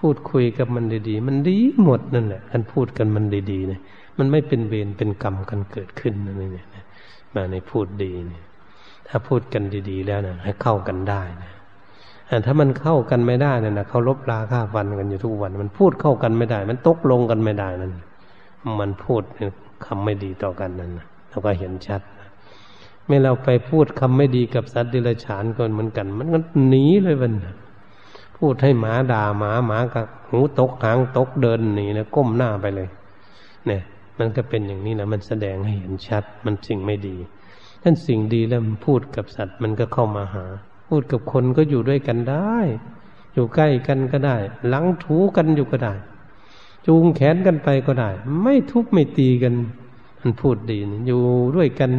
[0.00, 3.80] พูดคุยกับมันดีๆ มันดีหมดนั่นแหละการพูดกันมันดีๆเนี่ย
[4.18, 6.52] มันไม่เป็นเวรเป็นกรรมกันเกิดขึ้นนั่นเอง
[7.34, 8.42] มาในพูดดีเนี่ย
[9.08, 11.50] ถ้าพูดกันดีๆ แล้วนะให้เข้ากันได้นะ
[12.46, 17.92] ถ้ามันเข้ากันไม่ได้นะนะเขาลบลาค่าฟันกันอยู่ทุกวัน มันพูดเข้ากันไม่ได้ มันตกลงกันไม่ได้นั่น
[18.80, 19.22] มันพูด
[19.86, 22.00] คำไม่ดีต่อกันนั่นนะเราก็เห็นชัด
[23.06, 26.38] เมื่อเราไปพูดคำไม่ดีกับสัตว์ดิลฉานก่อนเหมือนกัน มันก็
[26.68, 27.32] หนีเลยมัน
[28.38, 32.88] พูดให้หมาด่าหมาหมากับหูตกหางตกเดินหนีนะก้มหน้าไปเลย
[33.66, 33.82] เนี่ย
[34.18, 37.16] มันก็เป็นอย่างนี้นะมันแสดงให้เห็นชัด มันสิ่งไม่ดี
[37.82, 40.44] ท่านสิ่งดีแล้วพูดกับสัตว์มันก็เข้ามาหา
[40.88, 42.56] พูดกับคนก็อยู่ด้วยกันได้
[43.34, 44.36] อยู่ใกล้กันก็ได้
[44.68, 45.94] หลังถูกันอยู่ก็ได้
[46.86, 48.10] จูงแขนกันไปก็ได้
[48.42, 49.54] ไม่ทุบไม่ตีกัน
[50.20, 51.20] มันพูดดีอยู่
[51.56, 51.90] ด้วยกัน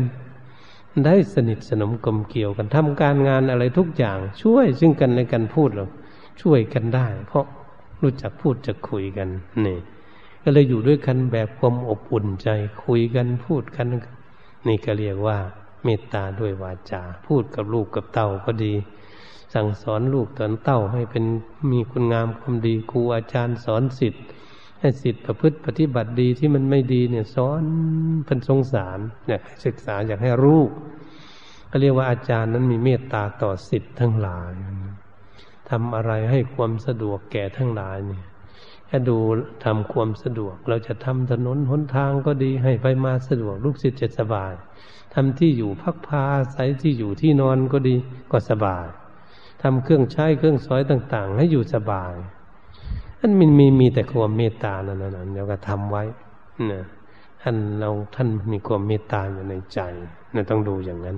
[1.04, 5.88] ได้สนิทสนมกลมเกี่ยวกันทำการงานอะไรทุกอย่าง ช่วยซึ่งกันในกันพูดหรอ
[6.42, 7.46] ช่วยกันได้ เพราะ
[8.02, 9.30] รู้จักพูดจะคุยกัน
[9.66, 9.78] นี่
[10.44, 12.50] ก็เลยอยู่ด้วยกันแบบความอบอุ่นใจ
[12.86, 13.88] คุยกันพูดกัน
[14.68, 15.38] นี่ก็เรียกว่า
[15.84, 18.74] เมตตาด้วยวาจา พูดกับลูกกับเต่าก็ดี
[19.54, 21.26] สั่งสอนลูกตอนเต่าให้เป็น
[21.72, 24.24] มีคุณงามความดีครูอาจารย์สอนสิทธิ์
[24.86, 27.64] ให้สิทธิ์ประพฤติปฏิบัติดีที่มันไม่ดีเนี่ยสอน
[28.26, 30.62] เป็นสงสารอยากศึกษาอยากให้รู้
[31.70, 34.52] ก็เรียกว่าอาจารย์นั้นมีเมตตาต่อสิทธิ์ทั้งหลาย
[35.70, 38.24] ทำอะไรให้ความสะดวกแก่ทั้งหลายเนี่ย
[38.88, 39.18] แค่ดู
[39.66, 44.54] ทำความสะดวก เราจะทำถนนหนทางก็ดีให้ไปมาสะดวกลูกศิษย์จะสบาย
[45.14, 47.96] ทำที่อยู่พักพาอาศัยที่อยู่ที่นอนก็ดี
[48.32, 48.88] ก็สบาย
[49.62, 52.16] ทำเครื่องใช้เครื่องสอยต่าง ๆ ให้อยู่สบาย
[53.20, 56.04] อันมันมีมีแต่ความเมตตานั่นนั่นเดี๋ยวก็ทำไว้
[56.72, 56.84] นะ
[57.42, 59.80] ท่านเราท่านมีความเมตตาอยู่ในใจ
[60.36, 61.18] นะต้องดูอย่างนั้น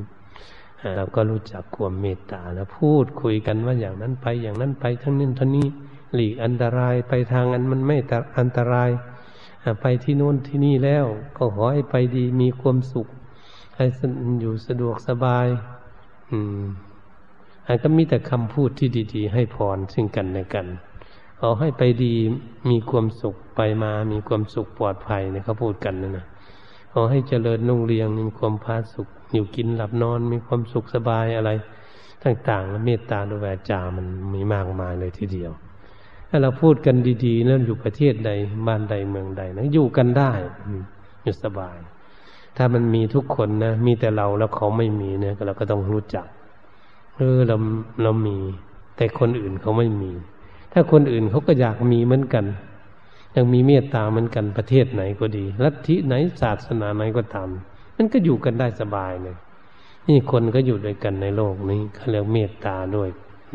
[0.98, 5.68] เราก็รู้จักความเมตตาแล้วพูดคุยกันว่าอย่างนั้นไปอย่างนั้นไปทั้งนี้ทั้งนี้
[6.14, 7.98] หลีกอันตรายไปทางอันมันไม่
[8.40, 8.90] อันตราย
[9.82, 11.06] ไปที่โน้นที่นี่แล้ว
[11.38, 13.08] ก็ขอให้ไปดีมีความสุข
[13.76, 13.86] ให้
[14.42, 15.48] อยู่สะดวกสบาย
[16.32, 16.64] อืม
[17.68, 20.68] อันก็มีแต่คำพูดที่ดี ๆ ให้พรซึ่งกันและกัน
[21.40, 22.14] ขอให้ไปดี
[22.70, 26.26] มีความสุขไปมา มีความสุขปลอดภัยเนี่ยเขาพูดกันนะนะ
[26.94, 31.52] ขอให้เจริญนุ่งเรียงมีความพาสุข อยู่กินหลับนอน มีความสุขสบายอะไร
[32.24, 35.52] ต่างๆเมตตาด้วยวจามันมีมากมายเลยทีเดียว
[36.30, 38.32] ถ้าเราพูดกันดีๆแล้วอยู่ประเทศใด
[38.68, 40.32] บ้านใดเมืองใดนะอยู่กันได้
[41.24, 41.78] อยู่สบาย
[42.58, 46.26] ถ้ามันมีทุกคนนะมีแต่เราแล้วเขาไม่มีเนี่ยเราก็ต้องรู้จัก
[47.18, 47.56] เออเรา
[48.04, 48.38] เรามี
[48.98, 50.12] แต่คนอื่นเขาไม่มี
[50.80, 52.46] ถ้าคนอื่นเขาก็อยากมีเหมือนกัน
[53.36, 57.50] ยังมีเมตตาเหมือนกันประเทศไหนก็ดี ลัทธิไหนศาสนาไหนก็ตาม
[57.96, 59.38] มันก็อยู่กันได้สบายเลย
[60.08, 63.10] นี่คนก็อยู่ด้วยกันในโลกนี้เขาเรียกเมตตาด้วย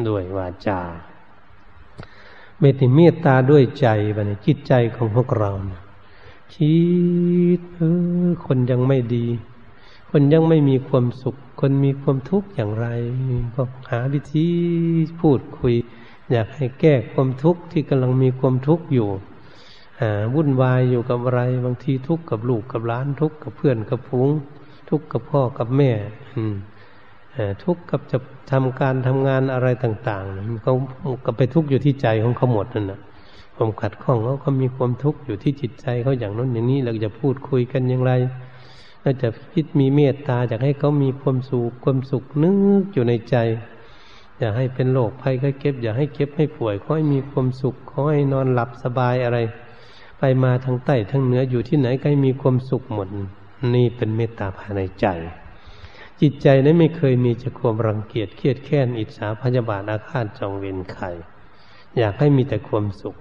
[0.09, 0.81] ด้วยวาจา
[2.61, 5.51] เมตติเมตตาด้วยใจบันจิตใจของพวกเรา
[6.55, 6.77] คิ
[7.59, 7.81] ดเอ
[8.27, 9.27] อคนยังไม่ดี
[10.11, 12.87] คนยังไม่มีความสุข คนมีความทุกข์อย่างไร
[13.55, 14.47] ก็หาวิธี
[15.21, 15.75] พูดคุย
[16.33, 19.09] อยากให้แก้ความทุกข์ที่กำลังมีความทุกข์อยู่
[20.35, 24.29] วุ่นวายอยู่กับอะไร บางทีทุกข์กับลูกกับล้านทุกข์กับเพื่อนกับพุง
[24.91, 25.91] ทุกข์กับพ่อกับแม่
[27.65, 28.19] ทุกข์กับจะ
[28.51, 30.75] ทำการทำงานอะไรต่างๆเขา
[31.27, 33.01] ก็ไปทุกข์อยู่ที่ใจของเขาหมดนั่นแหะ
[33.57, 38.13] ความขัดข้องเขาก็มีความทุกข์อยู่ที่จิตใจเขาอย่างนั้นอย่างนี้เราจะพูดคุยกันอย่างไร
[39.03, 42.51] เราจะคิดมีเมตตาอยากให้เขามีความสุขความสุขนึ
[42.83, 43.37] กอยู่ในใจ
[44.39, 49.39] อย่าให้เป็นโรคภัยไข้เก็บ อย่าให้เก็บให้ป่วยขอให้มีความสุขขอให้นอนหลับสบายอะไร
[50.19, 53.09] ไปมาทั้งใต้ทั้งเหนืออยู่ที่ไหนก็ให้มีความสุขหมด
[53.75, 55.07] นี่เป็นเมตตาภายในใจ
[56.21, 61.07] จิตใจนั้นไม่เคยมีจะความรังเกียจเครียดแค้นอิจฉาพยาบาทอาฆาตจองเวรใคร
[61.99, 63.17] อยากให้มีแต่ความสุข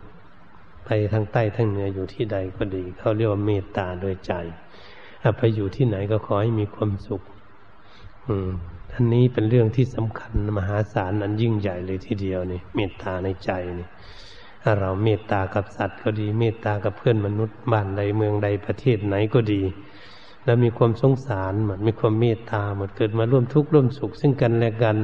[0.86, 4.34] ไปทั้งใต้ทั้งเหนืออยู่ที่ใดก็ดี เขาเรียกว่าเมตตาโดยใจ
[5.38, 7.22] ไปอยู่ที่ไหนก็ขอให้มีความสุข
[8.28, 8.51] อืม
[8.94, 13.88] ท่านนี้เป็นเรื่องที่สำคัญมหาศาลอันยิ่งใหญ่เลยทีเดียวนี่เมตตาในใจนี่
[14.62, 19.62] ถ้าเราเมตตากับสัตว์ก็ดี เมตตากับเพื่อนมนุษย์บ้านใดเมืองใดประเทศไหนก็ดี
[20.46, 24.98] แล้วมีความสงสารเหมือนมีความเมตตาเหมือนเกิดมาร่วมทุกข์ร่วมสุข ซึ่งกันและกัน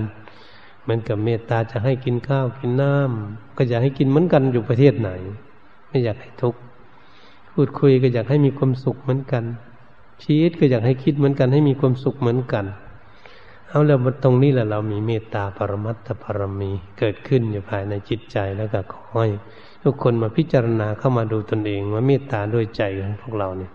[0.83, 5.09] เหมือนกับเมตตาจะให้กินข้าวกินน้ำก็อยากให้กินเหมือนกันอยู่ประเทศไหน
[5.88, 6.59] ไม่อยากให้ทุกข์
[7.53, 9.43] พูดคุยก็อยากให้มีความสุขเหมือนกัน
[10.23, 12.65] ชีวิตก็อยากให้คิดเหมือนกันให้มีความสุขเหมือนกัน
[13.70, 19.30] เอาแล้วตรงนี้แหละเรามีเมตตาปรมัตถปรมีเกิดขึ้นอยู่ภายในจิตใจแล้วก็ขอให้
[19.84, 23.72] ทุกคนมาพิจารณาเข้ามาดูตนเองว่าเมตตาด้วยใจของพวกเราเนี่ย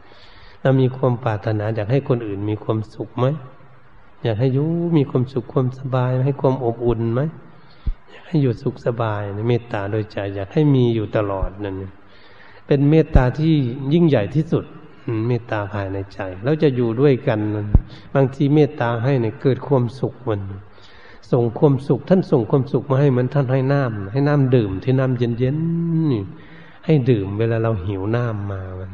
[0.63, 3.27] เรามีความปรารถนาอยากให้คนอื่นมีความสุขไหม
[4.25, 4.65] อยากให้ยุ
[4.99, 7.21] มีความสุขความสบาย ให้ความอบอุ่นไหม
[8.11, 11.77] อยากให้อยู่สุขสบายเมตตาโดยใจอยากให้มีอยู่ตลอดนั่น
[12.67, 13.55] เป็นเมตตาที่
[13.93, 14.65] ยิ่งใหญ่ที่สุด
[15.27, 17.41] เมตตาภายในใจ แล้วจะอยู่ด้วยกัน
[18.15, 20.41] บางทีเมตตาให้เนี่ยเกิดความสุขมัน
[21.33, 26.23] ส่งความสุข ท่านส่งความสุขมาให้เหมือนท่านให้น้ำให้น้ำดื่มที่น้ำเย็นๆนี่
[26.85, 28.91] ให้ดื่มเวลาเราหิวน้ำมาวัน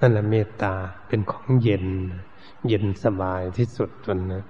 [0.00, 0.74] นั่นแหละเมตตา
[1.08, 1.86] เป็นของเย็น
[2.68, 4.44] เย็นสบายที่สุดวันนะ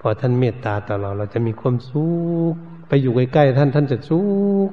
[0.00, 2.06] พอท่านเมตตาต่อเราเราจะมีความสุ
[2.52, 2.54] ข
[2.88, 4.20] ไปอยู่ใกล้ๆท่านท่านจะสุ
[4.68, 4.70] ข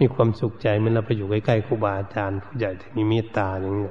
[0.00, 3.90] มีความสุขใจเมื่อเราไปอยู่ใกล้ๆครูบาอาจารย์ผู้ใหญ่ที่มีเมตตาอย่างนี้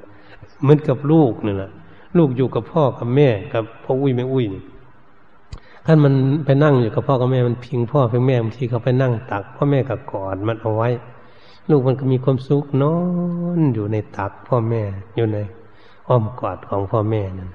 [0.62, 1.70] เหมือนกับลูกนี่แหละ
[2.18, 4.46] ลูกอยู่กับพ่อกับแม่กับพ่ออุ้ยแม่อุ้ย
[5.86, 6.14] ท่านมัน
[6.46, 10.88] ไปนั่งอยู่กับพ่อกับแม่มันพิงพ่อพิงแม่บางทีเขาไปนั่งตัก พ่อแม่ก็กอดมันเอาไว้
[11.70, 12.96] ลูกมันก็มีความสุขนอ
[13.58, 14.82] นอยู่ในตักพ่อแม่
[15.16, 15.38] อยู่ใน
[16.08, 17.50] อ้อมกอดของพ่อแม่นั่น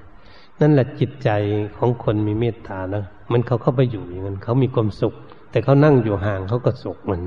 [0.60, 1.28] นั่นแหละจิตใจ
[1.76, 5.14] ของคนมีเมตตานะมันเขาเข้าไปอยู่อย่างนั้นเขามีความสุข
[5.50, 7.20] แต่เขานั่งอยู่ห่างเขาก็สุขมัน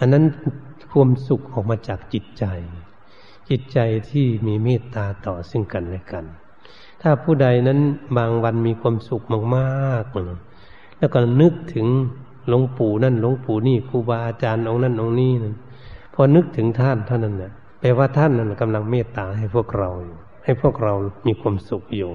[0.00, 0.24] อันนั้น
[0.92, 2.44] ความสุขออกมาจากจิตใจ
[3.50, 3.78] จิตใจ
[4.10, 6.24] ที่มีเมตตาต่อซึ่งกันและกัน
[7.02, 7.78] ถ้าผู้ใดนั้น
[8.16, 9.22] บางวันมีความสุข
[9.56, 11.86] มากๆ แล้วก็นึกถึง
[12.48, 15.54] หลวงปู่นั่นหลวงปู่นี่ครูบาอาจารย์องค์นั่นองค์นี้นั่น
[16.14, 20.94] พอนึกถึงท่านเท่านั้นเนี่ยแปลว่าท่านนั้นกำลังเมตตาให้พวกเราอยู่ให้พวกเรา
[21.26, 22.12] มีความสุขอยู่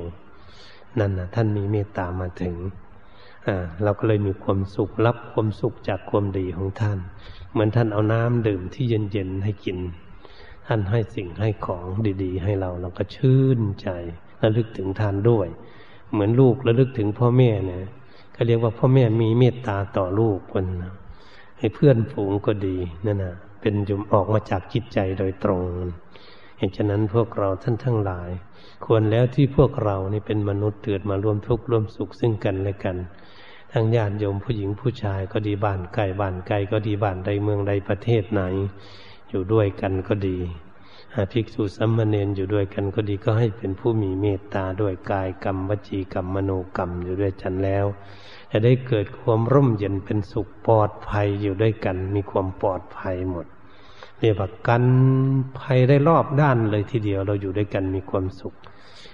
[1.00, 2.56] นั่นนะท่านมีเมตตามาถึง
[3.84, 7.00] เราก็เลยมีความสุขรับความสุขจากความดีของท่าน
[7.52, 9.78] เหมือนท่านเอาน้ำดื่มที่เย็นๆให้กิน
[10.68, 11.88] ท่านให้สิ่งให้ของ
[12.24, 13.90] ดี ๆ ให้เราเราก็ชื่นใจ
[14.42, 15.48] ระลึกถึงท่านด้วย
[16.12, 17.84] เหมือนลูกระลึกถึงพ่อแม่เนี่ย
[18.36, 20.66] ก็เรียกว่าพ่อแม่มีเมตตาต่อลูกคน
[21.60, 25.62] ให้เพื่อนฝูงก็ดีนั่นนะเป็นจุมออกมาจากจิตใจโดยตรง
[26.58, 28.30] เหตุฉะนั้นพวกเราท่านทั้งหลาย
[28.86, 32.98] ควรแล้วที่พวกเรานี่เป็นมนุษย์เกิดมาร่วมทุกข์ร่วมสุขซึ่งกันและกัน
[33.72, 38.42] ทั้งญาติโยมผู้หญิงผู้ชายก็ดีบ้านไกลบ้านไกลก็ดีบ้านใดเมืองใดประเทศไหน
[39.30, 40.38] อยู่ด้วยกันก็ดี
[41.32, 47.86] ภิกษุสัมมาเนนอยู่ด้วยกันก็ดีก็ให้เป็นผู้มีเมตตาด้วยกายกรรมวจีกรรมมโนกรรมอยู่ด้วยกันแล้ว
[48.52, 53.46] จะได้เกิดความร่มเย็นเป็นสุขปลอดภัยอยู่ด้วยกัน มีความปลอดภัยหมด
[54.20, 54.86] เรียกว่ากัน
[55.60, 58.54] ภัยได้รอบด้านเลยทีเดียวเราอยู่ด้วยกันมีความสุข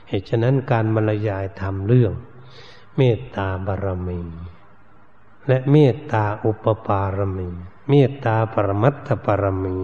[0.08, 2.14] เหตุฉะนั้นการบรรยายทำเรื่อง
[2.98, 4.22] เมตตาบารมี
[5.48, 7.50] และเมตตาอุปปารมี
[7.94, 9.78] เมตตาปรมัตถปรมี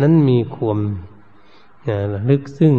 [0.00, 0.78] นั้นมีความ
[2.30, 2.74] ลึกซึ่ง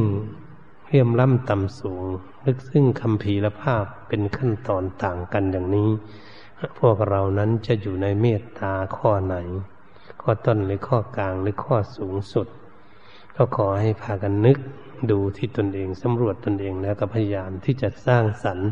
[0.87, 2.03] เรียมล้ำต่ำสูง
[2.45, 5.89] ลึกซึ่งคำพีละภาพเป็นขั้นตอนต่างกันอย่างนี้
[6.79, 9.35] พวกเรานั้นจะอยู่ในเมตตาข้อไหน
[10.21, 12.47] ข้อต้นหรือข้อกลางหรือข้อสูงสุด
[13.35, 14.57] ก็ขอให้พากันนึก
[15.11, 18.69] ดูที่ตนเองสำรวจตนเองแล้วก็พยายามที่จะสร้างสรรค์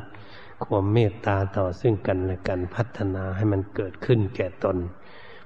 [0.66, 4.78] ความเมตตาต่อซึ่งกันและกันพัฒนาให้มันเกิดขึ้นแก่ตน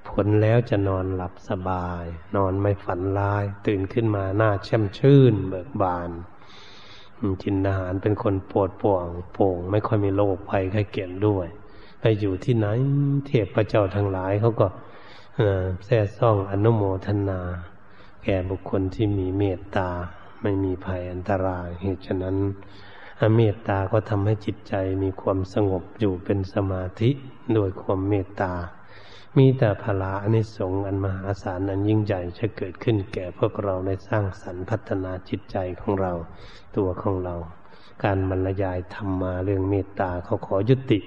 [0.10, 2.04] ผลแล้วจะนอนหลับสบาย
[2.36, 6.10] นอนไม่ฝันร้าย ตื่นขึ้นมาหน้าแช่มชื่น เบิกบาน
[7.42, 11.48] จินอาหารเป็นคนปวดป่วงโป่ง ไม่ค่อยมีโรคภัยไข้เก็บด้วย
[12.00, 12.68] ไปอยู่ที่ไหน
[13.26, 14.68] เทพพระเจ้าทั้งหลายเขาก็
[15.86, 17.42] แซ่ซ่องอนุโมทนา
[18.24, 19.90] แก่บุคคลที่มีเมตตา
[20.42, 22.38] ไม่มีภัยอันตรายเหตุฉะนั้น
[23.36, 24.74] เมตตาก็ทำให้จิตใจ
[25.04, 27.10] มีความสงบอยู่เป็นสมาธิ
[27.54, 28.54] โดยความเมตตา
[29.40, 36.14] มีแต่พลาอนิสงส์อันมหาศาลอันยิ่งใหญ่จะเกิดขึ้นแก่พวกเราในสร้างสรรค์พัฒนาจิตใจของเรา
[36.78, 37.36] ตัวของเรา
[38.04, 41.00] การบรรยายธรรมมาเรื่องเมตตาเขาขอยุติ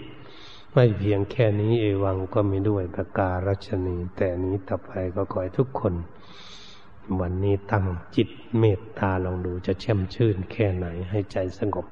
[0.74, 5.94] ไม่เพียงแค่นี้เอวังก็มีด้วยประการัชนีแต่นี้ต่อไปก็ขอให้ทุกคน
[7.20, 11.86] วันนี้ตั้งจิตเมตตาลองดูจะแช่มชื่นแค่ไหนให้ใจสงบ